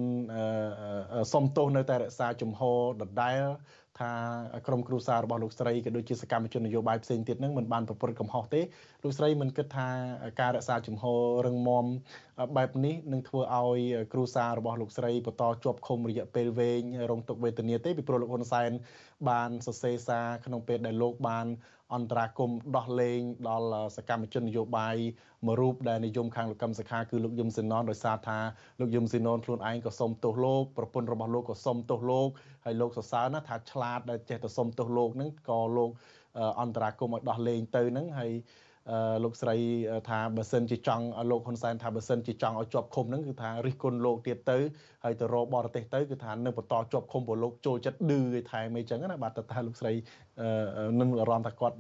[1.34, 3.40] សុំទោសនៅតែរក្សាជំហរដដែល
[4.00, 4.12] ថា
[4.68, 8.62] ក្រុមគ្រួសាររបស់លោកស្រីក៏ដូចជាសកម្មជននយោបាយផ្សេងទៀតនឹងមិនបានប្រព្រឹត្តកំហុសទេ
[9.06, 9.90] លោកស្រីមិនគិតថា
[10.42, 11.86] ការរក្សាជំហររឹងមាំ
[12.58, 13.80] បែបនេះនឹងធ្វើឲ្យ
[14.14, 16.82] គ្រួសាររបស់លោកស្រីបន្តជាប់ឃុំរយៈពេលវែង
[17.12, 18.72] រងទុក្ខវេទនាទេពីព្រោះលោកហ៊ុនសែន
[19.30, 21.48] បានសរសេរសារក្នុងពេលដែលលោកបាន
[21.94, 24.96] អន្តរាគមដោះលែងដល់សកម្មជននយោបាយ
[25.46, 28.40] មួយរូបដែលនិយមខាងលោកកឹមសុខាគឺលោកយឹមសេណនដោយសារថា
[28.80, 32.28] លោកយឹមសេណនខ្លួនឯងក៏សុំទោសលោកប្រពន្ធរបស់លោកក៏សុំទោសលោក
[32.66, 35.90] ហើយលោកសរសើរណាថាឆ្លាតដែលចេះតែសុំទោសលោកហ្នឹងក៏លោក
[36.62, 38.34] អន្តរាគមឲ្យដោះលែងទៅហ្នឹងហើយ
[39.24, 39.56] លោកស្រី
[40.10, 44.58] ថាបើសិនជាចង់លោកហ៊ុនសែនថាបើសិនជាចង់ឲ្យជាប់ឃុំហ្នឹងគឺថារិះគន់លោកទៀតទៅ
[45.04, 49.94] ហើយទៅរកបរទេសទៅគឺថានឹងបន្តជាប់ឃុំព្រោះលោកចូលចិត្តឌឺឯថែមអីចឹងណាបាទតើថាលោកស្រី
[51.00, 51.78] នឹងអារម្មណ៍ថាគាត់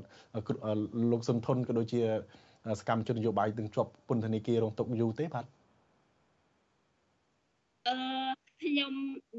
[1.11, 2.01] លោកសុនធុនក៏ដូចជា
[2.79, 5.45] សកម្មជននយោបាយនឹងជាប់ពន្ធនាគាររងទុក្ខយូរទេបាទ
[7.87, 7.95] អឺ
[8.63, 8.93] ខ្ញុំ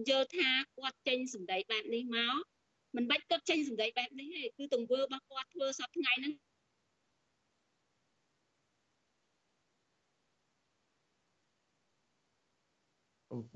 [0.08, 2.34] យល់ថាគាត់ចេញសម្ដីបែបនេះមក
[2.96, 6.34] មិនបាច់គាត់ចេញសម្ដីបែបនេះទេគឺទង្វើរបស់គាត់ធ្វើសប្តាហ៍ថ្ងៃហ្នឹង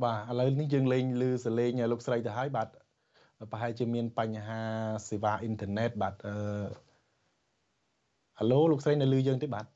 [0.04, 2.68] បាទឥឡូវនេះយើងលេងឮសលេងលោកស្រីទៅហើយបាទ
[3.52, 4.60] ប្រហែលជាមានបញ្ហា
[5.08, 6.34] សេវាអ៊ីនធឺណិតបាទអឺ
[8.38, 9.68] ហៅលោកស្រីនៅឮយើងទេបាទឥ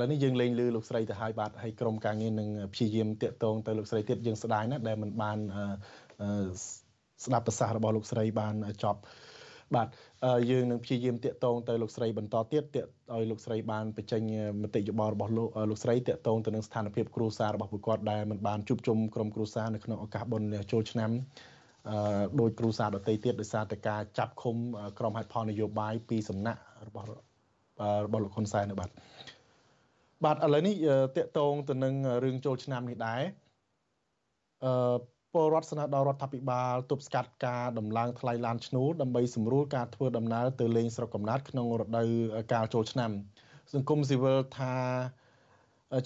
[0.00, 5.38] ឡូវនេះយើងលេងឮលោកស្រីទៅហើយបាទហើយក្រុមការងារនឹងព្យាយាមតាក់ទងទៅលោកស្រីទៀតយើងស្ដាយណាស់ដែលមិនបាន
[7.24, 8.54] ស្ដាប់ប្រសាសន៍របស់លោកស្រីបាន
[8.84, 9.00] ចប់
[9.76, 9.88] បាទ
[10.50, 14.22] យើងនឹងព្យាយាមតាកតងទៅលោកស្រីបន្តទៀតតាកឲ្យលោកស្រីបានបញ្ចេញ
[14.62, 21.10] មតិយោបល់របស់លោកលោកស្រីតាកតងទៅនឹងស្ថានភាពគ្រួសាររបស់ពួកគាត់ដែលមិនបានជួបជុំក្រុមគ្រួសារនៅក្នុងឱកាសបុណ្យចូលឆ្នាំ
[21.90, 24.56] អឺដោយគ្រូសាដតីទៀតដោយសារតែការចាប់ឃុំ
[24.98, 27.06] ក្រុមហេតុផលនយោបាយពីសំណាក់របស់
[28.04, 28.90] របស់លោកហ៊ុនសែននៅបាទ
[30.24, 30.74] បាទឥឡូវនេះ
[31.16, 31.94] តកតងទៅនឹង
[32.24, 33.22] រឿងចូលឆ្នាំនេះដែរ
[34.64, 34.72] អឺ
[35.34, 42.08] ពលរដ្ឋស្នើដល់រដ្ឋាភិបាលទប់ស្កាត់ការដំឡើងថ្លៃឡានឈ្នួលដើម្បីសម្រួលការធ្វើដំណើរទៅលេងស្រុកកំណើតក្នុងរដូវ
[42.52, 43.10] កាលចូលឆ្នាំ
[43.72, 44.74] សង្គមស៊ីវិលថា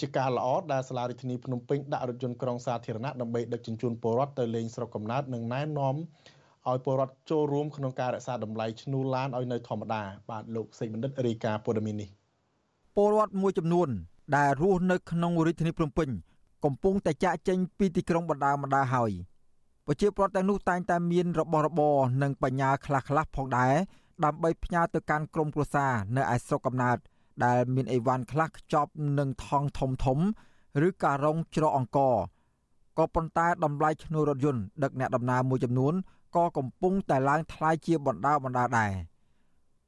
[0.01, 5.97] ជាការល្អដែលសាលារដ្ឋាភិបាលភ្នំពេញដាក់រថយន្តក្រុងសាធារណៈដើម្បីដឹកជញ្ជូនពលរដ្ឋទៅលេងស្រុកកំណើតនិងណែនាំ
[6.69, 12.09] ឲ្យពលរដ្ឋចូលរួមក្នុងការរក្សាតម្លៃឈ្នួលឡានឲ្យនៅធម្មតាបាទលោកសេកបណ្ឌិតរាយការណ៍ព័ត៌មាននេះ
[12.97, 13.89] ពលរដ្ឋមួយចំនួន
[14.37, 16.09] ដែលរស់នៅក្នុងរាជធានីភ្នំពេញ
[16.67, 19.13] កំពុងតែចាក់ចេញពីទីក្រុងបណ្ដាបណ្ដាហើយ
[19.87, 23.75] ប្រជាពលរដ្ឋទាំងនោះតែងតែមានរបស់របរនិងបញ្ញាខ្លះខ្លះផងដែរ
[24.25, 26.99] ដើម្បីផ្ញើទៅកាន់ក្រុមគ្រួសារនៅឯស្រុកកំណើត
[27.45, 30.19] ដែលមានអីវ៉ាន់ខ្លះខ្ចប់នឹងថងធំធំ
[30.87, 31.99] ឬការរងច្រកអង្គ
[32.99, 35.95] ក៏ប៉ុន្តែតម្លៃឈ្នួលរថយន្តដឹកអ្នកដំណើរមួយចំនួន
[36.37, 38.93] ក៏កំពុងតែឡើងថ្លៃជាបណ្ដាបណ្ដាដែរ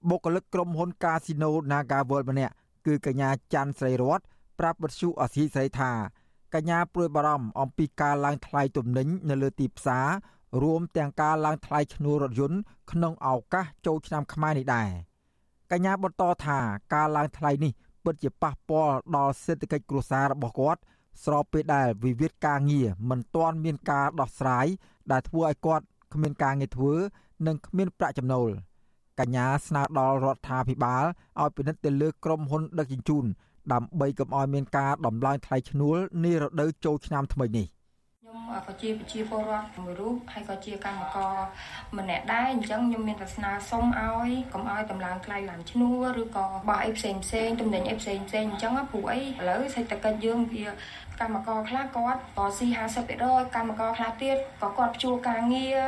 [0.09, 2.55] បុគ្គលិកក្រុមហ៊ុន Casino Naga World ម្នាក់
[2.87, 4.20] គឺកញ្ញាច័ន្ទស្រីរត
[4.59, 5.93] ប្រាប់បទសុអសីស្រីថា
[6.55, 10.07] កញ្ញាព្រួយបារម្ភអំពីការឡើងថ្លៃទំនិញនៅលើទីផ្សារ
[10.62, 12.59] រួមទាំងការឡើងថ្លៃឈ្នួលរថយន្ត
[12.92, 14.90] ក្នុងឱកាសចូលឆ្នាំខ្មែរនេះដែរ
[15.72, 16.59] កញ្ញាបន្តថា
[16.94, 17.72] ការឡើងថ្លៃនេះ
[18.05, 20.80] ពិតជាប៉ះពាល់ដល់សេដ្ឋកិច្ចគ្រួសាររបស់គាត់
[21.24, 24.66] ស្របពេលដែលវិវាទការងារមិនទាន់មានការដោះស្រាយ
[25.12, 25.84] ដែលធ្វើឲ្យគាត់
[26.14, 26.94] គ្មានការងារធ្វើ
[27.46, 28.51] និងគ្មានប្រាក់ចំណូល
[29.20, 31.05] កញ្ញាស្នើដល់រដ្ឋាភិបាល
[31.40, 33.24] ឲ្យពិនិត្យទៅលើក្រុមហ៊ុនដឹកជញ្ជូន
[33.73, 37.67] ដើម្បីកុំឲ្យមានការដំឡើងថ្លៃឈ្នួលនារដូវចូលឆ្នាំថ្មីនេះ
[38.29, 41.37] ខ្ញុំក៏ជាប្រជាពលរដ្ឋមួយរូបហើយក៏ជាកម្មករ
[41.99, 50.66] ម្នាក់ដែរអញ្ចឹងខ្ញុំមានប្រស្នាសុំឲ្យកុំឲ្យតម្លើងថ្លៃឡានឈ្នួលឬក៏បោះអីផ្សេងផ្សេងទំនិញអីផ្សេងផ្សេងអញ្ចឹងព្រោះអីឥឡូវសេដ្ឋកិច្ចយើងវា
[51.20, 52.66] កម្មករខ្លះគាត់ក៏ស៊ី
[53.12, 55.79] 50%កម្មករខ្លះទៀតក៏គាត់ជួការងារ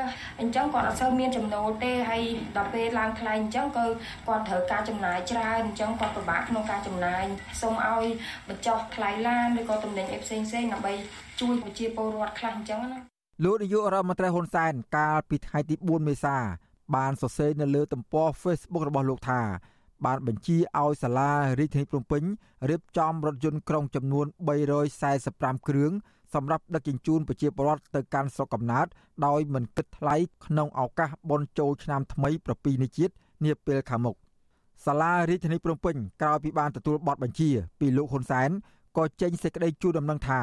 [0.41, 2.23] អញ្ចឹងគាត់អត់សូវមានចំណូលទេហើយ
[2.57, 3.85] ដល់ពេលឡើងថ្លៃអញ្ចឹងក៏
[4.27, 7.25] គាត់ត្រូវការចំណាយច្រើនអញ្ចឹងគាត់ពិបាកក្នុងការចំណាយ
[7.61, 8.05] សូមឲ្យ
[8.49, 10.95] បញ្ចុះថ្លៃឡានឬក៏តំណែងអីផ្សេងផ្សេងដើម្បី
[11.41, 12.99] ជួយប្រជាពលរដ្ឋខ្លះអញ្ចឹងណា
[13.45, 16.37] លោកនាយករដ្ឋមន្ត្រីហ៊ុនសែនកាលពីថ្ងៃទី4មេសា
[16.97, 19.41] បានសរសេរនៅលើទំព័រ Facebook របស់លោកថា
[20.07, 22.23] បានបញ្ជាឲ្យសាលារាជធានីភ្នំពេញ
[22.71, 24.27] រៀបចំរថយន្តក្រុងចំនួន
[24.97, 25.93] 345គ្រឿង
[26.35, 28.87] សម្រាប់ដឹកជញ្ជូនប្រជាពលរដ្ឋទៅកាន់ស្រុកកំណើត
[29.27, 33.15] ដោយមិនគិតថ្លៃក្នុងឱកាសបុណ្យចូលឆ្នាំថ្មីប្រពៃណីជាតិ
[33.45, 34.17] នាពេលខាងមុខ
[34.87, 38.51] សាលារាជធានីភ្នំពេញក្រោយពីបានទទួលបទបញ្ជាពីលោកហ៊ុនសែន
[38.97, 40.41] ក៏ចេញសេចក្តីជូនដំណឹងថា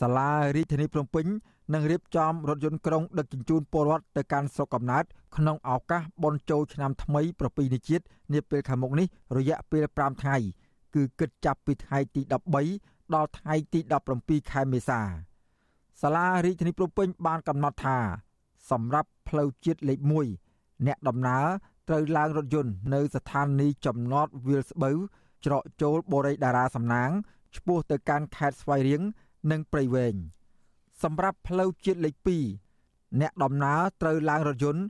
[0.00, 1.26] សាលារាជធានីភ្នំពេញ
[1.74, 5.04] នឹងរៀបចំរថយន្តក្រុងដឹកជញ្ជូនពលរដ្ឋទៅកាន់ស្រុកកំណើត
[5.36, 10.36] ក្នុងឱកាសបុណ្យចូលឆ្នាំថ្មីប្រពៃណីជាតិនាពេលខាងមុខនេះរយៈពេល5ថ្ងៃ
[10.94, 12.22] គឺគិតចាប់ពីថ្ងៃទី
[12.68, 13.80] 13ដល់ថ្ងៃទី
[14.16, 15.00] 17ខែមេសា
[16.02, 17.98] សាលារាជធានីភ្នំពេញបានកំណត់ថា
[18.70, 19.98] សម្រាប់ផ្លូវជាតិលេខ
[20.42, 21.46] 1អ្នកដំណើរ
[21.88, 24.96] ត្រូវឡើងរថយន្តនៅស្ថានីយ៍ចំណតវាលស្បូវ
[25.44, 27.10] ច្រកចូលបូរីតារាសំណាង
[27.56, 29.02] ឆ្ពោះទៅកាន់ខេត្តស្វាយរៀង
[29.50, 30.14] និងព្រៃវែង
[31.02, 32.14] សម្រាប់ផ្លូវជាតិលេខ
[32.68, 34.82] 2អ្នកដំណើរត្រូវឡើងរថយន្ត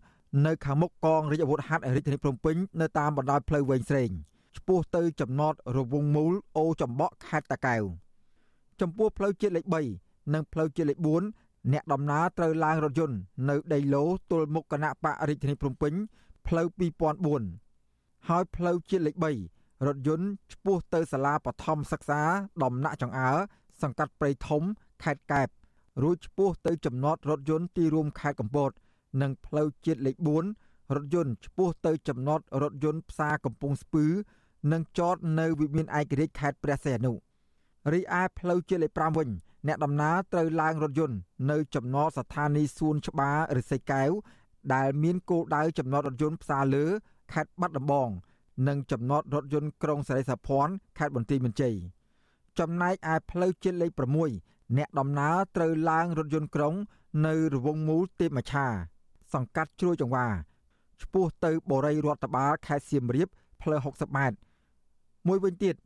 [0.46, 4.10] នៅខាងមុខកងរាជអាវុធហត្ថរាជធានីភ្នំពេញនៅតាមបណ្ដោយផ្លូវវែងស្រេង
[4.56, 7.82] ឆ្ពោះទៅចំណតរវងមូលអូចំបក់ខេត្តតាកែវ
[8.80, 9.64] ចំពោះផ្លូវជាតិលេខ
[9.98, 10.98] 3និងផ្លូវជាតិលេខ
[11.34, 13.16] 4អ្នកដំណើរត្រូវឡើងរថយន្ត
[13.50, 15.92] នៅដីឡូទល់មុខគណៈបករាជធានីភ្នំពេញ
[16.46, 16.66] ផ្លូវ
[17.48, 19.16] 2004ហើយផ្លូវជាតិលេខ
[19.50, 22.20] 3រថយន្តឆ្ពោះទៅសាលាបឋមសិក្សា
[22.62, 23.30] ដំណាក់ចង្អើ
[23.82, 24.62] សង្កាត់ព្រៃធំ
[25.04, 25.48] ខេត្តកែប
[26.02, 28.70] រួចឆ្ពោះទៅចំណតរថយន្តទីរួមខេត្តកំពត
[29.22, 30.16] និងផ្លូវជាតិលេខ
[30.56, 34.06] 4រថយន្តឆ្ពោះទៅចំណតរថយន្តផ្សារកំពង់ស្ពឺ
[34.72, 37.12] និងចតនៅវិមានឯករាជ្យខេត្តព្រះសីហនុ
[37.92, 39.28] រីឯផ្លូវជាតិលេខ5វិញ
[39.66, 41.16] អ្នកដំណើរត្រូវឡើងរថយន្ត
[41.50, 44.10] នៅចំណតស្ថានីយ៍សួនច្បាររិស័យកែវ
[44.74, 46.84] ដែលមានគោលដៅចំណតរថយន្តផ្សារលើ
[47.32, 48.08] ខេត្តបាត់ដំបង
[48.68, 51.74] និងចំណតរថយន្តក្រុងសេរីសាភ័ណ្ឌខេត្តបន្ទាយមានជ័យ
[52.60, 53.90] ចំណែកឯផ្លូវជាតិលេខ
[54.34, 56.74] 6អ្នកដំណើរត្រូវឡើងរថយន្តក្រុង
[57.26, 58.66] នៅរវងមូលទេពមច្ឆា
[59.34, 60.26] សង្កាត់ជ្រោយចង្វា
[61.02, 63.28] ឆ្ពោះទៅបូរីរដ្ឋបាលខេត្តសៀមរាប
[63.62, 64.36] ផ្លូវ60ម៉ែត្រ
[65.26, 65.76] មួយវិញទៀត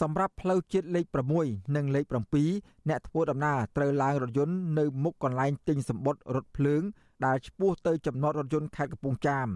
[0.00, 1.04] សម្រាប់ផ្លូវជាតិលេខ
[1.40, 2.04] 6និងលេខ
[2.48, 6.82] 7អ្នកធ្វើដំណើរត្រូវឡើងរថយន្តនៅមុខកន្លែងទិញសម្បត្តិរថភ្លើង
[7.26, 9.48] ដែលឆ្ពោះទៅចំណតរថយន្តខេត្តកំពង់ចាម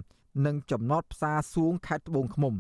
[0.47, 2.55] និងចំណតផ្សារសួងខេត្តត្បូងឃ្មុំ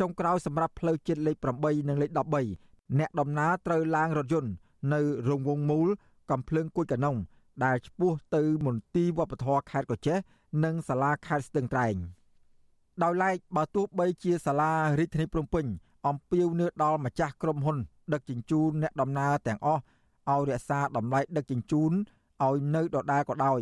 [0.00, 4.52] ចុងក្រោយសម្រាប់ផ្លូវជាតិលេខ8និងលេខ13 អ្នកដំណើរត្រូវឡើងរថយន្ត
[4.94, 5.88] នៅរងវងមូល
[6.30, 7.16] កំភ្លើងគួចកណុង
[7.64, 10.18] ដែលឆ្ពោះទៅមន្ទីរវប្បធម៌ខេត្តកោះចេះ
[10.64, 11.94] និងសាលាខេត្តស្ទឹងត្រែង
[13.02, 15.66] ដោយឡែកបើទោះបីជាសាលារាជធានីភ្នំពេញ
[16.08, 17.78] អំពាវនាវដល់ម្ចាស់ក្រុមហ៊ុន
[18.12, 19.82] ដឹកជញ្ជូនអ្នកដំណើរទាំងអស់
[20.28, 21.92] ឲ្យរក្សាតម្លៃដឹកជញ្ជូន
[22.46, 23.60] ឲ្យនៅដដែលក៏ដោយ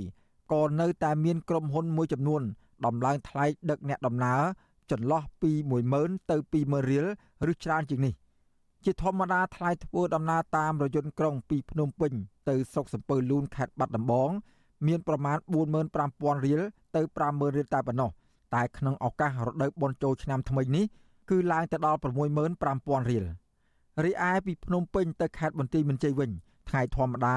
[0.53, 2.43] ក៏នៅតែមានក្រុមហ៊ុនមួយចំនួន
[2.87, 4.41] ដំឡើងថ្លៃដឹកអ្នកដំណើរ
[4.91, 5.51] ចន្លោះពី
[5.91, 7.07] 10000ទៅ20000រៀល
[7.51, 8.15] ឬច្រើនជាងនេះ
[8.85, 12.13] ជាធម្មតាថ្លៃធ្វើដំណើរតាមរថយន្តក្រុងពីភ្នំពេញ
[12.49, 14.31] ទៅស្រុកសំពើលូនខេត្តបាត់ដំបង
[14.87, 15.39] មានប្រមាណ
[15.93, 16.61] 45000រៀល
[16.97, 18.11] ទៅ50000រៀលតែប៉ុណ្ណោះ
[18.55, 20.85] តែក្នុងឱកាសរដូវបុណ្យចូលឆ្នាំថ្មីនេះ
[21.31, 21.99] គឺឡើងទៅដល់
[22.55, 23.25] 65000រៀល
[24.05, 26.31] រីឯពីភ្នំពេញទៅខេត្តបន្ទាយមានជ័យវិញ
[26.69, 27.37] ថ្ងៃធម្មតា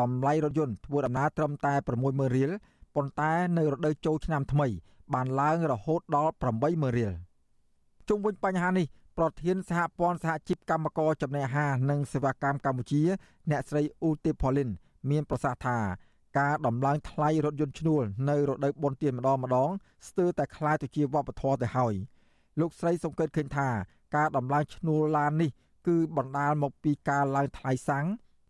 [0.00, 1.74] តម្លៃរថយន្តធ្វើដំណើរត្រឹមតែ
[2.04, 2.50] 60000រៀល
[2.94, 4.66] ប៉ុន្តែនៅរដូវចូលឆ្នាំថ្មី
[5.14, 7.12] បានឡើងរហូតដល់80000រៀល
[8.08, 8.86] ជុំវិញបញ្ហានេះ
[9.17, 13.03] ប្រធានសហព័ន្ធសហជីពកម្មករចំណីអាហារនិងសេវាកម្មកម្ពុជា
[13.49, 14.69] អ្នកស្រីអ៊ូទីផូលីន
[15.09, 15.77] មានប្រសាសន៍ថា
[16.39, 19.69] ការដំឡើងថ្លៃរថយន្តឈ្នួលនៅរដូវបុណ្យទានម្ដងម្ដង
[20.07, 21.93] ស្ទើរតែคล้ายទៅជាវប្បធម៌ទៅហើយ
[22.59, 23.69] លោកស្រីសង្កេតឃើញថា
[24.15, 25.49] ការដំឡើងឈ្នួលឡាននេះ
[25.87, 28.05] គឺបណ្ដាលមកពីការឡើងថ្លៃសាំង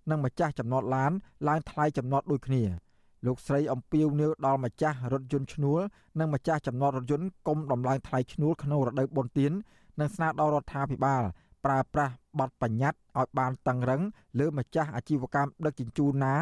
[0.10, 1.12] និងម្ចាស់ចំណតឡាន
[1.48, 2.64] ឡើងថ្លៃចំណតដូចគ្នា
[3.26, 5.80] លោកស្រីអំពាវនាវដល់ម្ចាស់រថយន្តឈ្នួល
[6.20, 9.52] និងម្ចាស់ចំណតរថយន្តកុំដំឡើងថ្លៃឈ្នួលក្នុងរដូវបុណ្យទាន
[10.01, 11.23] និងស្នើដល់រដ្ឋាភិបាល
[11.65, 14.03] ប្រើប្រាស់បទបញ្ញត្តិឲ្យបានតឹងរឹង
[14.39, 16.35] លើម្ចាស់អាជីវកម្មដឹកជញ្ជូនណា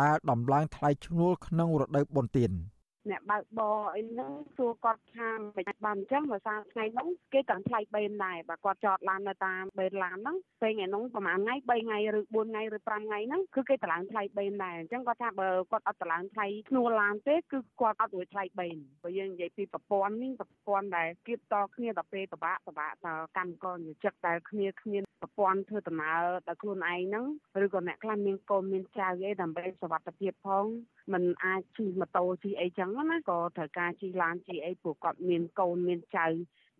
[0.00, 2.52] ដែលដំឡើងថ្លៃឈ្នួលក្នុងរដូវបុណ្យទាន។
[3.10, 27.24] អ្នកបើកបរអីហ្នឹងសួរគាត់ថាមិនបានអញ្ចឹងដោយសារថ្ងៃហ្នឹងគេក៏ថ្លៃបេនដែរបើគាត់ចតឡាននៅតាមបេនឡានហ្នឹងពេលថ្ងៃហ្នឹងប្រហែលថ្ងៃ3ថ្ងៃឬ4ថ្ងៃឬ5ថ្ងៃហ្នឹងគឺគេតម្លើងថ្លៃបេនដែរអញ្ចឹងគាត់ថាបើគាត់អត់តម្លើងថ្លៃឈ្នួលឡានទេគឺគាត់អត់រួចថ្លៃបេនបើយើងនិយាយពីប្រព័ន្ធនេះប្រព័ន្ធដែលគៀបតគ្នាដល់ពេលតបាក់តបាក់តកម្មករនិយោជិតដែលគ្នាគ្មានប្រព័ន្ធធ្វើដំណើរដល់ខ្លួនឯងហ្នឹង
[27.64, 30.66] ឬក៏អ្នកខ្លះមានកូនមានចៅអីដើម្បីសុវត្ថិភាពផង
[31.12, 36.26] มันអាចជិះម៉ូតូជិះអីចឹងណាក៏ត្រូវការជិះឡានជិះអីព្រោះគាត់មានកូនមានចៅ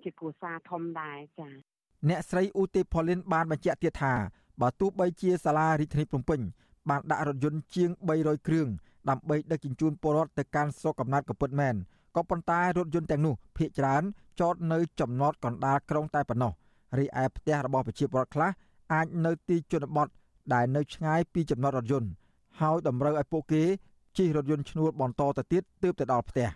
[0.03, 1.55] ជាគ្រួសារធំដែរចា៎
[2.09, 4.14] អ្នកស្រីអ៊ូទេផលីនបានបញ្ជាក់ទៀតថា
[4.61, 6.41] បើទោះបីជាសាលារាជធានីភ្នំពេញ
[6.91, 8.68] បានដាក់រថយន្តជាង300គ្រឿង
[9.09, 11.75] ដើម្បីដឹកជញ្ជូនពលរដ្ឋទៅកាន់ស្រុកកំណើតក៏ពិតមែន
[12.16, 14.03] ក៏ប៉ុន្តែរថយន្តទាំងនោះភាគច្រើន
[14.41, 16.53] ចតនៅចំណតកណ្ដាលក្រុងតែប៉ុណ្ណោះ
[16.99, 18.51] រីឯផ្ទះរបស់ប្រជាពលរដ្ឋខ្លះ
[18.93, 20.09] អាចនៅទីជនបទ
[20.55, 22.11] ដែលនៅឆ្ងាយពីចំណតរថយន្ត
[22.61, 23.62] ហើយតម្រូវឲ្យពួកគេ
[24.19, 26.49] ជិះរថយន្តឈ្នួលបន្តទៅទៀតទើបទៅដល់ផ្ទះ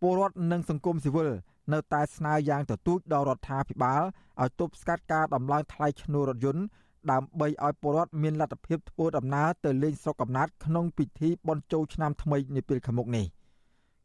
[0.00, 1.30] ពលរដ្ឋនិងសង្គមស៊ីវិល
[1.72, 4.02] នៅតែស្នើយ៉ាងទទូចដល់រដ្ឋាភិបាល
[4.42, 6.62] ឲ្យទប់ស្កាត់ការដំឡើងថ្លៃឈ្នួលរថយន្ត
[7.10, 13.26] ដើម្បីឲ្យពលរដ្ឋមានលទ្ធភាពធ្វើដំណើរទៅលេងស្រុកកំណើតក្នុងពិធីបុណ្យចូលឆ្នាំថ្មីនាពេលខាងមុខនេះ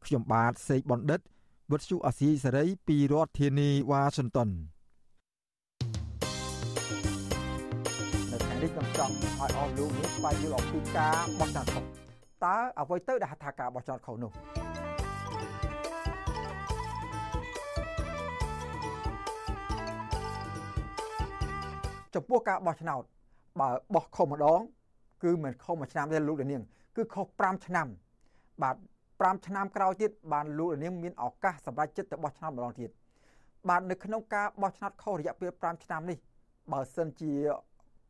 [0.04, 1.20] ខ្ញុំបាទសេកបណ្ឌិត
[1.70, 4.48] វុទ្ធុអាស៊ីសេរីពីរដ្ឋធានីវ៉ាស៊ីនតោន
[8.30, 12.07] នៅថ្ងៃនេះខ្ញុំចង់ឲ្យអស់លោកនេះស្វែងយល់អំពីការបោះឆ្នោតខុស
[12.44, 14.32] តើអ្វីទៅដែលហៅថាការបោះឆ្នោតខុសនោះ
[22.14, 23.02] ចំពោះការបោះឆ្នោត
[23.60, 24.60] បើបោះខុសម្ដង
[25.22, 26.62] គឺមិនខុសមួយឆ្នាំទេលោកលានាង
[26.96, 27.86] គឺខុស5ឆ្នាំ
[28.62, 28.76] បាទ
[29.10, 32.90] 5ឆ្នាំក្រោយទៀតបានលោកនាងមានឱកាសសម្រាប់ចិត្តទៅបោះឆ្នោតម្ដងទៀត
[33.68, 36.18] បាទនៅក្នុងការបោះឆ្នោតខុសរយៈពេល5ឆ្នាំនេះ
[36.72, 37.32] បើសិនជា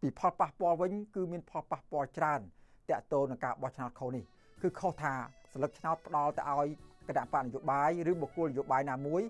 [0.01, 2.41] ពីផលប៉ះពាល់វិញ គឺមានផលប៉ះពាល់ច្រើន
[2.89, 4.24] តកតទៅនឹងការបោះឆ្នោតខុសនេះ
[4.61, 5.13] គឺខុសថា
[5.53, 6.67] ស្លឹកឆ្នោតផ្ដល់ទៅឲ្យ
[7.07, 9.21] គណៈបកនយោបាយឬបុគ្គលនយោបាយណាមួយ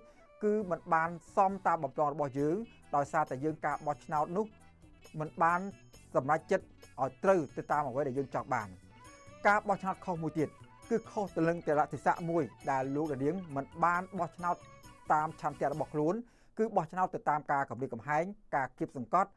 [0.44, 2.56] គឺมันបានសមតាមបំណងរបស់យើង
[2.96, 4.46] ដោយសារតែយើងការបោះឆ្នោតនោះ
[5.20, 5.60] มันបាន
[6.14, 6.64] សម្រេចចិត្ត
[7.00, 8.68] ឲ្យត្រូវទៅតាមអ្វីដែលយើងចង់បាន
[9.46, 10.48] ការបោះឆ្នោតខុសមួយទៀត
[10.90, 14.56] គឺខុសទៅនឹងតលតិស័កមួយដែលលោកដានៀងមិនបានបោះឆ្នោត
[15.12, 16.14] តាមឆន្ទៈរបស់ខ្លួន
[16.58, 18.24] គឺបោះឆ្នោតទៅតាមការកម្រិតកំហែង
[18.54, 19.30] ការគៀបសង្កត់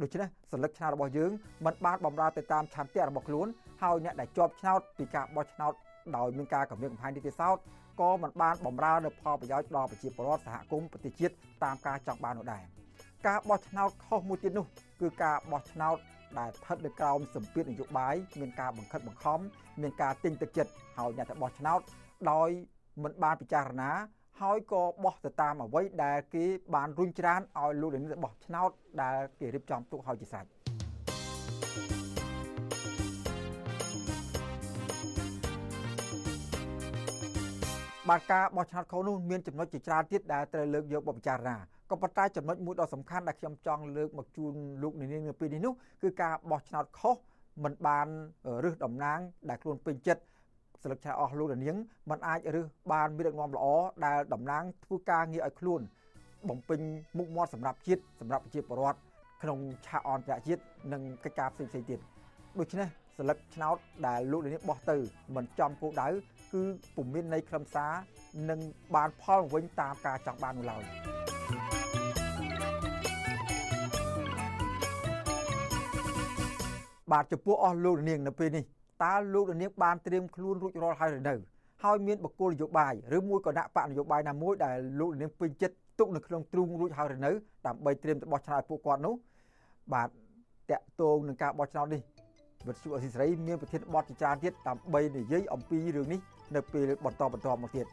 [0.00, 1.30] ដូច្នេះសញ្ញាឆ្នោតរបស់យើង
[1.66, 3.46] មិនបានបំរើទៅតាមឆន្ទៈរបស់ខ្លួន
[3.82, 5.72] ហើយអ្នកដែលជាប់ឆ្នោតពីការបោះឆ្នោត
[6.16, 7.56] ដោយមានការកម្រិតកំហែងនេះទេសោត
[8.00, 11.32] ក៏មិនបានបំរើនៅផលប្រយោជន៍ដល់ប្រជាពលរដ្ឋសហគមន៍ប្រទេសជាតិ
[11.64, 12.62] តាមការចង់បាននោះដែរ
[13.26, 14.66] ការបោះឆ្នោតខុសមួយទៀតនោះ
[15.00, 15.96] គឺការបោះឆ្នោត
[16.38, 19.40] ដែលស្ថិតនៅក្រោមសម្ពាធនយោបាយមានការបង្ខិតបង្ខំ
[19.82, 21.80] មានការទិញទឹកចិត្តហើយអ្នកទៅបោះឆ្នោត
[22.30, 22.48] ដោយ
[23.02, 23.90] មិនបានពិចារណា
[24.42, 28.70] ហើយក៏បោះទៅតាមអ្វីដែលគេបានរុញច្រានឲ្យលោកលានបោះឆ្នោត
[29.02, 30.48] ដែលគេរៀបចំទុកឲ្យជាសាច់
[38.08, 41.56] បាទការបោះឆ្នោតខុសនោះមានចំណុចជាច្រើនទៀតដែលត្រូវលើកយកមកពិចារណា
[41.90, 45.72] ក៏ប៉ុន្តែចំណុចមួយដ៏សំខាន់ដែលខ្ញុំចង់លើកមកជូនលោកនាងនៅពេលនេះនោះ
[46.02, 47.16] គឺការបោះឆ្នោតខុស
[47.64, 48.06] មិនបាន
[48.64, 49.18] រឹសតំណាង
[49.48, 50.22] ដែលខ្លួនពេញចិត្ត
[50.82, 51.76] ស្លឹកឆាអស់លោកនាង
[52.10, 53.66] มันអាចរឹសបានមានដឹកនាំល្អ
[54.06, 55.80] ដែលតំណាងធ្វើការងារឲ្យខ្លួន
[56.48, 56.80] បំពេញ
[57.18, 58.98] មុខមាត់សម្រាប់ជាតិសម្រាប់ប្រជាពលរដ្ឋ
[59.42, 60.62] ក្នុងឆាកអន្តរជាតិ
[60.92, 61.98] និងកិច្ចការផ្សេងៗទៀត
[62.58, 63.76] ដូច្នេះស្លឹកឆ្នោត
[64.06, 64.96] ដែលលោកនាងបោះទៅ
[65.34, 66.08] មិនចំគោលដៅ
[66.52, 66.62] គឺ
[66.96, 67.92] ពុំមានន័យខ្លឹមសារ
[68.50, 68.60] និង
[68.94, 70.82] បានផលវិញតាមការចង់បាននោះឡើយ
[77.12, 78.64] បាទចំពោះអស់លោកនាងនៅពេលនេះ
[79.02, 81.34] តើលោកនាងបានត្រៀមខ្លួនរួចរាល់ហើយឬនៅ
[81.84, 87.30] ហើយមានបកគលនយោបាយឬមួយក៏ដាក់បកនយោបាយណាមួយដែលលោកនាងពេញចិត្តទុកនៅក្នុងទ្រូងរួចហើយឬនៅ
[87.66, 89.14] ដើម្បីត្រៀមទៅបោះឆ្នោតពួកគាត់នោះ
[89.92, 90.08] បាទ
[90.70, 92.00] តកតងនឹងការបោះឆ្នោតនេះ
[92.68, 96.20] វិទ្យុអសីសេរីមានប្រធានបទជាច្រើនទៀតដើម្បីនិយាយអំពីរឿងនេះ
[96.54, 97.86] នៅពេលបន្តបន្តមកទៀត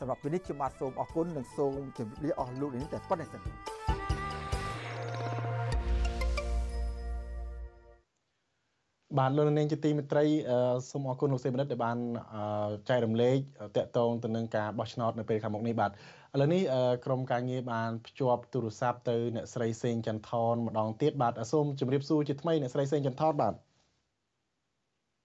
[0.00, 3.42] សម្រាប់ពេលនេះខ្ញុំបាទសូមអរគុណនិងសូមជម្រាបលាអស់លោកនេះតែប៉ុណ្្នេះសិន
[9.18, 10.24] បាទលោកនាងជាទីមេត្រី
[10.90, 11.98] សូមអរគុណលោកសេមនិតដែលបាន
[12.88, 13.36] ចែករំលែក
[13.76, 15.92] តកតងទៅនឹងការបោះឆ្នោតនៅពេលខាងមុខនេះបាទឥ
[16.40, 16.62] ឡូវនេះ
[17.04, 23.54] ក្រុមការងារបានភ្ជាប់ទូរស័ព្ទទៅអ្នកស្រីសេងចន្ទថនម្ដងទៀតបាទសូមជម្រាបសួរជាថ្មីអ្នកស្រីសេងចន្ទថនបាទ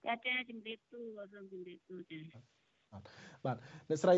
[0.06, 2.20] ចាចាជំរាបសួរសូមជំរាបសួរចា
[3.46, 3.58] បាទ
[3.90, 4.16] អ្នកស្រី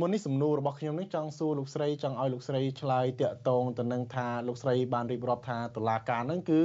[0.00, 6.62] មុននេះសំណួររបស់ខ្ញុំនេះចង់សួរលោកស្រីចង់ឲ្យលោកស្រីឆ្លើយតាក់ទងទៅនឹងថាលោកស្រីបានរៀបរាប់ថាតុលាការហ្នឹងគឺ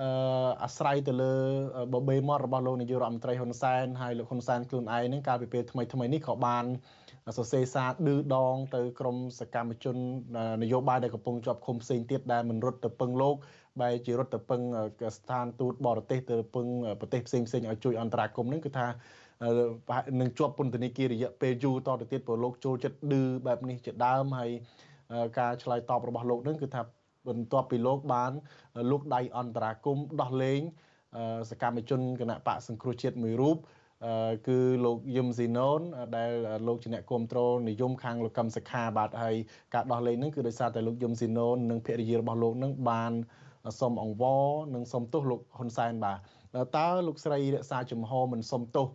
[0.00, 0.08] អឺ
[0.62, 1.32] អាស្រ័យទៅលើ
[1.94, 6.64] បបេមាត់របស់លោកនាយករដ្ឋមន្ត្រីហ៊ុនសែនហើយលោកហ៊ុនសែនខ្លួនឯងហ្នឹងកាលពីពេលថ្មីថ្មីនេះក៏បាន
[7.36, 9.96] សរសេរសារឌឺដងទៅក្រមសកម្មជន
[10.62, 13.34] នយោបាយដែលកំពុងជាប់ឃុំផ្សេងទៀតដែលមិនរត់ទៅពឹងលោក
[13.80, 14.60] បែរជារត់ទៅពឹង
[15.16, 16.66] ស្ថានទូតបរទេសទៅពឹង
[17.00, 18.86] ប្រទេសផ្សេងផ្សេងឲ្យជួយអន្តរាគមន៍ហ្នឹងគឺថា
[20.20, 24.50] នឹងជាប់ពន្ធនាគាររយៈពេលយូរតទៅទៀតព្រោះលោកចូលចិត្តឌឺបែបនេះជាដើមហើយ
[25.38, 26.82] ការឆ្លើយតបរបស់លោកនឹងគឺថា
[27.26, 28.32] បន្ទាប់ពីលោកបាន
[28.90, 30.60] លោកដៃអន្តរាគមដោះលែង
[31.50, 33.56] សកម្មជនគណៈបកសង្គ្រោះជាតិមួយរូប
[34.48, 35.80] គឺលោកយឹមស៊ីណូន
[36.16, 36.32] ដែល
[36.66, 39.36] លោកជាអ្នកគ្រប់គ្រងនិយមខាងលោកកឹមសុខាបាទហើយ
[39.74, 43.12] ការដោះលែងនឹងគឺដោយសារតែលោកយឹមស៊ីណូននិងភរិយារបស់លោកនឹងបាន
[43.80, 46.18] សុំអង្វរនិងសុំទោសលោកហ៊ុនសែនបាទ
[46.76, 48.86] តើលោកស្រីរក្សាជំហរមិនសុំទោស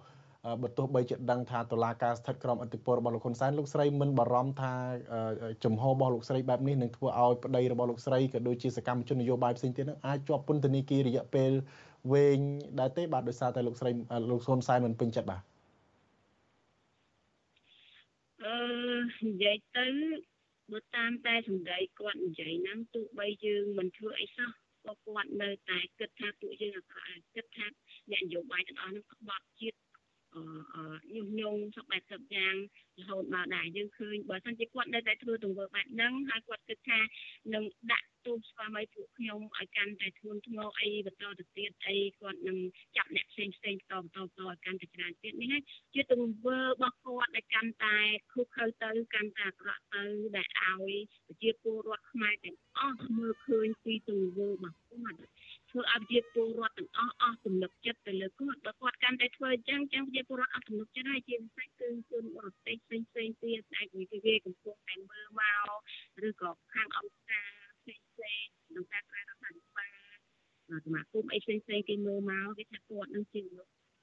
[0.61, 4.73] បើទោះបីជាដឹងថាតុលាការស្ថិតក្រោមអធិបតេយ្យរបស់លោកហ៊ុនសែនលោកស្រីមិនបារម្ភថា
[5.63, 11.51] ចំហរបស់លោកស្រីបែបនេះនឹងធ្វើឲ្យប្តីរបស់លោកស្រីក៏ដូចជាសកម្មជននយោបាយផ្សេងទៀតនឹងអាចជាប់ពន្ធនាគាររយៈពេល
[12.11, 12.39] វែង
[12.79, 13.91] ដែរទេបាទដោយសារតែលោកស្រី
[14.29, 15.41] លោកហ៊ុនសែនមិនពេញចិត្តបាទ
[18.43, 18.55] អឺ
[19.27, 19.85] និយាយទៅ
[20.71, 24.49] បើតាមតែសម្ដីគាត់និយាយហ្នឹងទោះបីយើងមិនធ្វើអីសោះ
[24.85, 26.77] ក៏គាត់នៅតែគិតថាពួកយើង
[27.35, 27.65] គិតថា
[28.11, 29.77] អ្នកនយោបាយទាំងអស់ហ្នឹងក្បត់ជាតិ
[31.15, 32.55] ញុះញង់សពបែបសពយ៉ាង
[32.99, 36.99] រហូតមកដែរយើងឃើញបើសិនជាគាត់នៅតែធ្វើទង្វើបែបហ្នឹងហើយគាត់គិតថា
[37.53, 42.57] នឹងដាក់ទូស្វាមីពួកខ្ញុំឲ្យកាន់តែធ្ងន់ធ្ងរអីបន្តទៅទៀតអីគាត់នឹង
[42.97, 45.61] ចាប់អ្នកផ្សេងផ្សេងបន្តបន្តបន្តឲ្យកាន់តែច្រើនទៀតនេះ
[45.93, 47.97] ជាទង្វើរបស់គាត់ដែលកាន់តែ
[48.33, 50.03] ខុសខើទៅកាន់តែអាក្រក់ទៅ
[50.35, 50.93] ដែលឲ្យ
[51.27, 55.17] ប្រជាពលរដ្ឋខ្មែរទាំងអស់មើលឃើញពីទង្វើរបស់គាត់
[55.73, 67.51] ធ្វើឲ្យប្រជាពលរដ្ឋទាំងអស់អស់ទំនុកចិត្តទៅលើគាត់បើគាត់កាន់តែធ្វើអញ្ចឹងអញ្ចឹងប្រជាពលរដ្ឋអស់ទំនុកចិត្តហើយជាពិសេសគឺជនបរទេសផ្សេងផ្សេងទៀតដែលគេកំពុងតែមើលមកឬក៏ខាងអង្គការ
[67.81, 73.41] ផ្សេងផ្សេងក្នុងការក្រៅរដ្ឋាភិបាលសមាគមអីផ្សេងផ្សេងគេមើលមកគេថាគាត់នឹងជា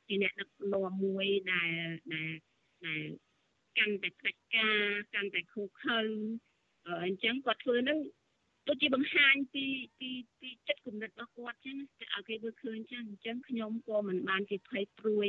[0.07, 1.71] ជាអ្នកដឹកនាំមួយដែល
[2.15, 2.31] ដែល
[2.85, 3.31] ដែលតែ
[3.79, 4.79] កាន់តែផ្ដាច់ការ
[5.15, 5.99] កាន់តែខុសខើ
[7.05, 7.99] អញ្ចឹងគាត់ធ្វើនឹង
[8.71, 9.65] ដូចជាបង្ហាញពី
[9.99, 10.11] ពី
[10.41, 11.77] ពីចិត្តគំនិតរបស់គាត់ចឹង
[12.15, 15.29] ឲ្យគេមើលឃើញចឹងអញ្ចឹងខ្ញុំក៏មិនបានជាភ័យព្រួយ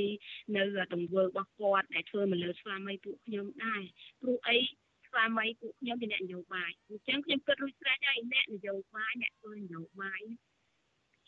[0.56, 0.64] នៅ
[0.94, 3.82] ទង្វើរបស់គាត់ដែលធ្វើមកលើស្វាមីពួកខ្ញុំដែរ
[4.22, 4.58] ព្រោះអី
[5.08, 10.22] ស្វាមីពួកខ្ញុំជាអ្នកនយោបាយអញ្ចឹងខ្ញុំគិតរួចស្រេចហើយអ្នកនយោបាយអ្នកធ្វើនយោបាយ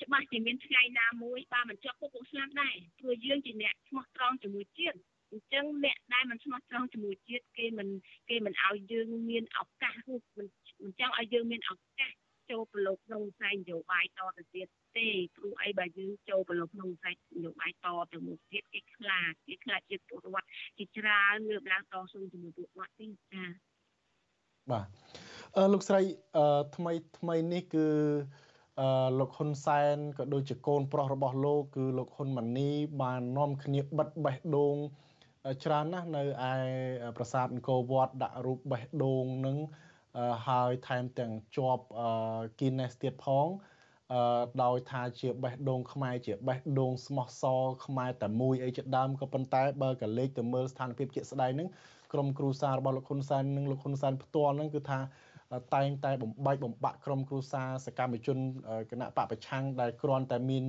[0.01, 4.97] ច្បាស់ជាមានថ្ងៃណាមួយបើមិនជាប់គុកពួកស្លាប់ដែរព្រោះយើងជាអ្នកស្មោះត្រង់ជាមួយជាតិ
[5.31, 7.87] អញ្ចឹងអ្នកដែលមិនស្មោះត្រង់ជាមួយជាតិគេមិន
[8.29, 10.47] គេមិនឲ្យយើងមានឱកាសឬមិន
[10.83, 12.11] មិនចង់ឲ្យយើងមានឱកាស
[12.51, 14.67] ចូលប្រឡូកក្នុងវិស័យនយោបាយតទៅទៀត
[14.97, 23.43] ទេព្រោះអីបើយើងចូលប្រឡូកក្នុងវិស័យនយោបាយតទៅមុខទៀតគេខ្លាចគេខ្លាចជាពលរដ្ឋជាច្រើនលើកឡើងតស៊ូជាមួយពួកគាត់ទីចា
[24.71, 24.87] បាទ
[25.57, 26.01] អឺលោកស្រី
[26.37, 27.87] អឺថ្មីថ្មីនេះគឺ
[28.79, 32.69] អឺលោកហ៊ុនសែនក៏ដូចជាកូនប្រុសរបស់លោកគឺលោកហ៊ុនម៉ាណី
[33.01, 34.75] បាននាំគ្នាបិទបេះដូង
[35.63, 36.53] ច្រើនណាស់នៅឯ
[37.17, 39.57] ប្រាសាទអង្គរវត្តដាក់រូបបេះដូងនឹង
[40.47, 41.83] ហើយថែមទាំងជាប់
[42.59, 43.47] Guinness ទៀតផង
[44.63, 51.69] ដោយថាជាបេះដូងខ្មែរជាបេះដូងស្មោះសរខ្មែរតែមួយអីជាដើមក៏ប៉ុន្តែបើកលេចទៅមើលស្ថានភាពជាក់ស្ដែងហ្នឹង
[52.13, 54.99] ក្រុមគ្រូសាររបស់លោកហ៊ុនសែននិងលោកហ៊ុនសែនផ្ទាល់ហ្នឹងគឺថា
[55.75, 58.37] តែងតែបំបែកបំបាក់ក្រុមគ្រួសារសកម្មជន
[58.91, 60.63] គណៈបពប្រឆាំងដែលគ្រាន់តែមាន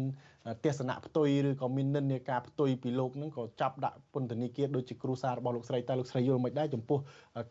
[0.65, 6.99] ទស្សនៈផ្ទុយឬក៏មាននិន្នាការផ្ទុយពីលោកនឹងក៏ចាប់ដាក់ពន្ធនាគារដូចជាគ្រួសាររបស់លោកស្រីតែលោកស្រីយល់មិនដែរចំពោះ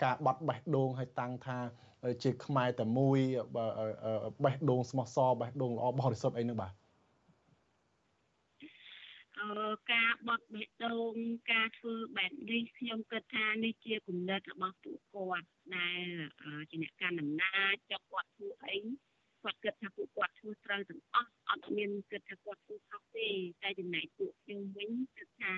[0.04, 1.58] ការបាត់បេះដូងឲ្យតាំងថា
[2.24, 3.20] ជាខ្មែរតែមួយ
[4.44, 6.74] បេះដូងស្មោះសរបេះដូងល្អបរិសុទ្ធអីនឹងបាទ
[9.94, 11.16] ការបត់បេះដូង
[11.52, 16.06] ការធ្វើបែបនេះខ្ញុំគិតថានេះជាគំនិតរបស់ពួកគាត់ដែល
[16.70, 18.78] ជាអ្នកកាន់អំណាចចុះគាត់ធ្វើអី
[19.44, 23.28] គាត់គិតថាពួកគាត់ធ្វើត្រូវទាំងអស់អត់មានគិតថាគាត់ធ្វើខុសទេ
[23.64, 25.54] តែចំណែកពួកខ្ញុំវិញគិតថា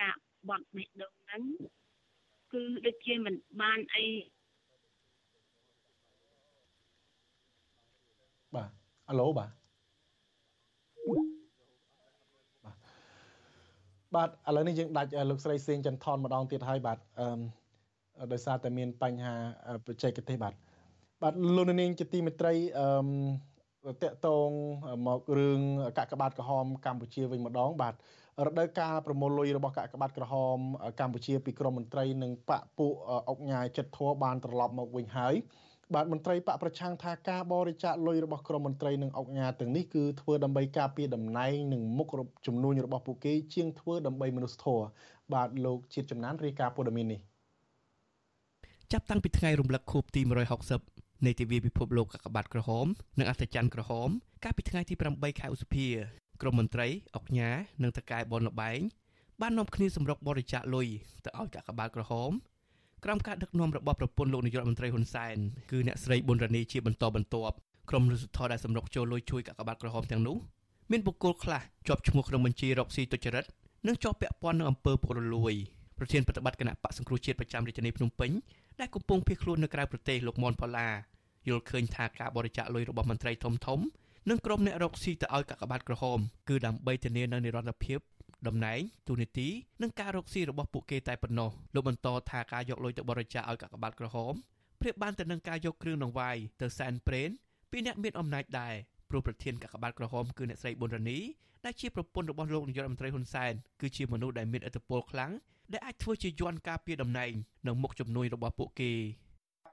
[0.00, 0.14] ការ
[0.48, 1.42] បត់បេះដូងហ្នឹង
[2.52, 4.06] គឺដូចជាមិនបានអី
[8.54, 8.70] បាទ
[9.08, 9.50] អាឡូបាទ
[14.16, 19.34] បាទឥឡូវនេះយើងដាច់លោកស្រីសេងចន្ទថនម្ដងទៀតហើយបាទអឺដោយសារតែមានបញ្ហា
[19.86, 20.54] បច្ចេកទេសបាទ
[21.22, 24.50] បាទលោកនាងជាទីមេត្រីអឺតកតង
[25.06, 25.60] មករឿង
[25.98, 27.94] កាកបាទក្រហមកម្ពុជាវិញម្ដង បាទ
[28.46, 30.58] រដូវកាលប្រមូលលុយរបស់កាកបាទក្រហម
[31.00, 32.92] កម្ពុជាពីក្រមមន្ត្រីនិងបពពួក
[33.28, 35.34] អុកញ៉ាយចិត្តធัวបានត្រឡប់មកវិញហើយ
[35.94, 42.08] បាទមន្ត្រីបកប្រឆាំងថាការបរិច្ចាគលុយរបស់ក្រមមន្ត្រីនិងអង្គការទាំងនេះគឺធ្វើដើម្បីការពារតំណែងនិងមុខ
[42.46, 44.86] ចំនួនរបស់ពួកគេជាងធ្វើដើម្បីមនុស្សធម៌
[45.34, 47.20] បាទលោកជាតិចំណានរាយការណ៍ព័ត៌មាននេះ
[48.92, 50.20] ចាប់តាំងពីថ្ងៃរំលឹកខួបទី
[50.74, 52.86] 160នៃទិវាពិភពលោកកាកបាទក្រហម
[53.18, 54.08] និងអត្ថច័ន្ទក្រហម
[54.44, 55.86] កាលពីថ្ងៃទី8ខែឧសភា
[56.42, 58.80] ក្រមមន្ត្រីអង្គការនិងតកែបនលបែង
[59.40, 60.86] បាននាំគ្នាសម្រុកបរិច្ចាគលុយ
[61.24, 62.30] ទៅឲ្យកាកបាទក្រហម
[63.08, 65.36] ក្រោមការដឹកនាំរបស់ប្រពន្ធលោកនាយករដ្ឋមន្ត្រីហ៊ុនសែន
[65.70, 67.56] គឺអ្នកស្រីប៊ុនរ៉ានីជាបន្តបន្ទាប់
[67.90, 70.36] ក្រុមរដ្ឋធរដែលសម្រុកចូលលុយជួយកាកបាទក្រហមទាំងនោះ
[70.90, 73.44] មានបុគ្គលខ្លះជាប់ឈ្មោះក្នុងបញ្ជីរកស៊ីទុច្ចរិត
[73.86, 75.54] និងជាប់ពាក់ព័ន្ធនឹងអំពើពុករលួយ
[75.98, 78.30] ប្រធានប្រតិបត្តិគណៈបកសង្គ្រោះជាតិប្រចាំរាជធានីភ្នំពេញ
[78.80, 80.88] ដែលកំពុងភៀសខ្លួននៅក្រៅប្រទេសលោកមនផល្លា
[81.48, 83.80] យល់ឃើញថាការបរិច្ចាគលុយរបស់មន្ត្រីធំធំ
[84.30, 87.98] និងក្រុមអ្នករកស៊ីទៅឲ្យកាកបាទក្រហមគឺដើម្បីធានានូវនិរន្តរភាព
[88.46, 89.48] តំណែងទូនីតិ
[89.82, 94.34] និងការរកស៊ីរបស់ពួកគេតែប៉ុណ្ណោះលោកបន្តថាការយកលុយទៅបរិច្ចាគឲ្យកាកបាទក្រហម
[94.80, 97.30] ប្រៀបបានទៅនឹងការយកគ្រឿងដង្វាយទៅសែនព្រេន
[97.70, 98.74] ពីអ្នកមានអំណាចដែរ
[99.10, 101.18] ព្រោះប្រធានកាកបាទក្រហមគឺអ្នកស្រីប៊ុនរ៉ានី
[101.64, 105.32] ដែលជាប្រពន្ធរបស់លោកនាយករដ្ឋមន្ត្រីហ៊ុនសែនគឺជាមនុស្សដែលមានឥទ្ធិពលខ្លាំង
[105.72, 107.32] ដែលអាចធ្វើជាយន្តការពារតំណែង
[107.66, 108.92] និងមុខជំនួយរបស់ពួកគេ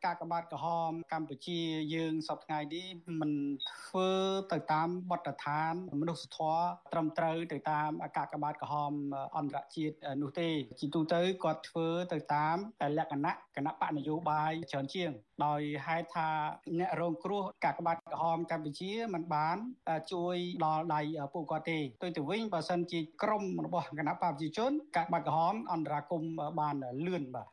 [0.06, 1.60] កាកបាទក្រហមកម្ពុជា
[1.95, 2.88] យើងសពថ្ងៃនេះ
[3.22, 3.32] មិន
[3.70, 4.10] ធ្វើ
[4.51, 8.93] ទៅតាមបទដ្ឋានមនុស្សធម៌ត្រឹមត្រូវទៅតាមកាកបាទក្រហម
[9.38, 10.49] អន្តរជាតិនោះទេ
[10.80, 12.56] ជាទូទៅគាត់ធ្វើទៅតាម
[12.97, 15.12] លក្ខណៈគណៈបកនយោបាយច្រើនជាង
[15.45, 16.30] ដោយហេតុថា
[16.80, 19.58] អ្នករងគ្រោះកាកបាទក្រហមកម្ពុជាមិនបាន
[20.14, 20.36] ជួយ
[20.66, 21.01] ដល់ដៃ
[21.34, 26.24] ពួកគាត់ទេទៅទៅវិញបើសិនជាក្រមរបស់គណៈបកប្រជាជនកាកបាទក្រហមអន្តរាគម
[26.60, 26.76] បាន
[27.06, 27.47] លឿនបាទ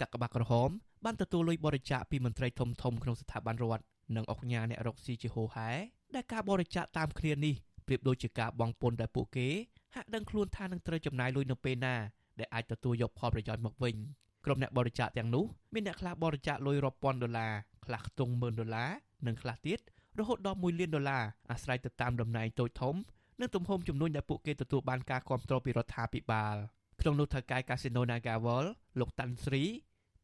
[0.00, 0.70] កាកបាទក្រហម
[1.06, 3.84] បានទទួលលុយបរិច្ចាគពីមន្ត្រីធំធំក្នុងស្ថាប័នរដ្ឋ
[4.16, 5.68] និងអង្គការអ្នករកស៊ីជាហូហែ
[6.14, 7.54] ដែលការបរិច្ចាគតាមគ្នានេះ
[7.86, 9.48] ប្រៀបដូចជាការបងពុនដែលពួកគេ
[9.94, 11.94] ហាក់ដឹងខ្លួនថានឹងត្រូវចំណាយលុយនៅពេលណា
[12.38, 13.96] ដែលអាចទទួលយកផលប្រយោជន៍មកវិញ
[14.44, 15.44] ក្រុមអ្នកបរិច្ចាគទាំងនោះ
[15.74, 17.52] មានអ្នកខ្លះបរិច្ចាគលុយរាប់ពាន់ដុល្លារ
[17.84, 18.90] ខ្លះខ្ទង់ម៉ឺនដុល្លារ
[19.26, 19.78] និងខ្លះទៀត
[20.18, 22.94] រហូតដល់1លានដុល្លារអាស្រ័យទៅតាមតំណែងតូចធំ
[23.40, 26.56] និងទំហំចំនួនដែលពួកគេទទួលបានការគ្រប់គ្រងពីរដ្ឋាភិបាល
[27.00, 28.64] ក្នុងនោះថៅកែកាស៊ីណូ Nagawal
[29.00, 29.62] លោកតាន់ស្រី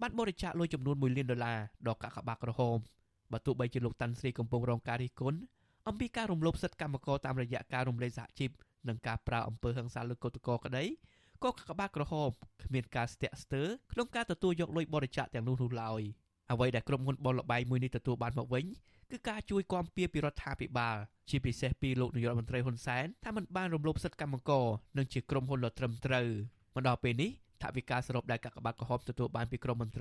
[0.03, 2.76] បានបរិច្ចាគលុយចំនួន1លានដុល្លារដល់កាកបាទក្រហម
[3.32, 5.38] បើទោះបីជាលោកតាន់ស្រីកំពុងរងការរិះគន់
[5.88, 8.50] អំពីការរំលោភសិទ្ធិកម្មករតាមរយៈការរំលែកសហជីព
[8.88, 10.84] និងការប្រើអំពើហិង្សាលើកុតកោក្តី
[11.44, 12.30] ក៏កក្បាក្រហម
[12.62, 16.03] គ្មានការស្ទាក់ស្ទើរក្នុងការទទួលយកលុយបរិច្ចាគទាំងនោះនោះឡើយ
[16.53, 18.64] អ្វីដែលក្រុមហ៊ុនបនលបៃមួយនេះទទួលបានមកវិញ
[19.11, 20.96] គឺការជួយគាំពៀពីរដ្ឋាភិបាល
[21.30, 26.28] ជាពិសេសពីលោកនាយករដ្ឋមន្ត្រីហ៊ុនសែនថាมันបានរំលោភសិទ្ធិកម្មករនិងជាក្រុមហ៊ុនដ៏ត្រឹមត្រូវ
[26.74, 27.30] មកដល់ពេលនេះ
[27.62, 30.00] ថវិកាសរុបដែលកាកបាទក្រហមទទួលបានពីក្រមមន្ត្រ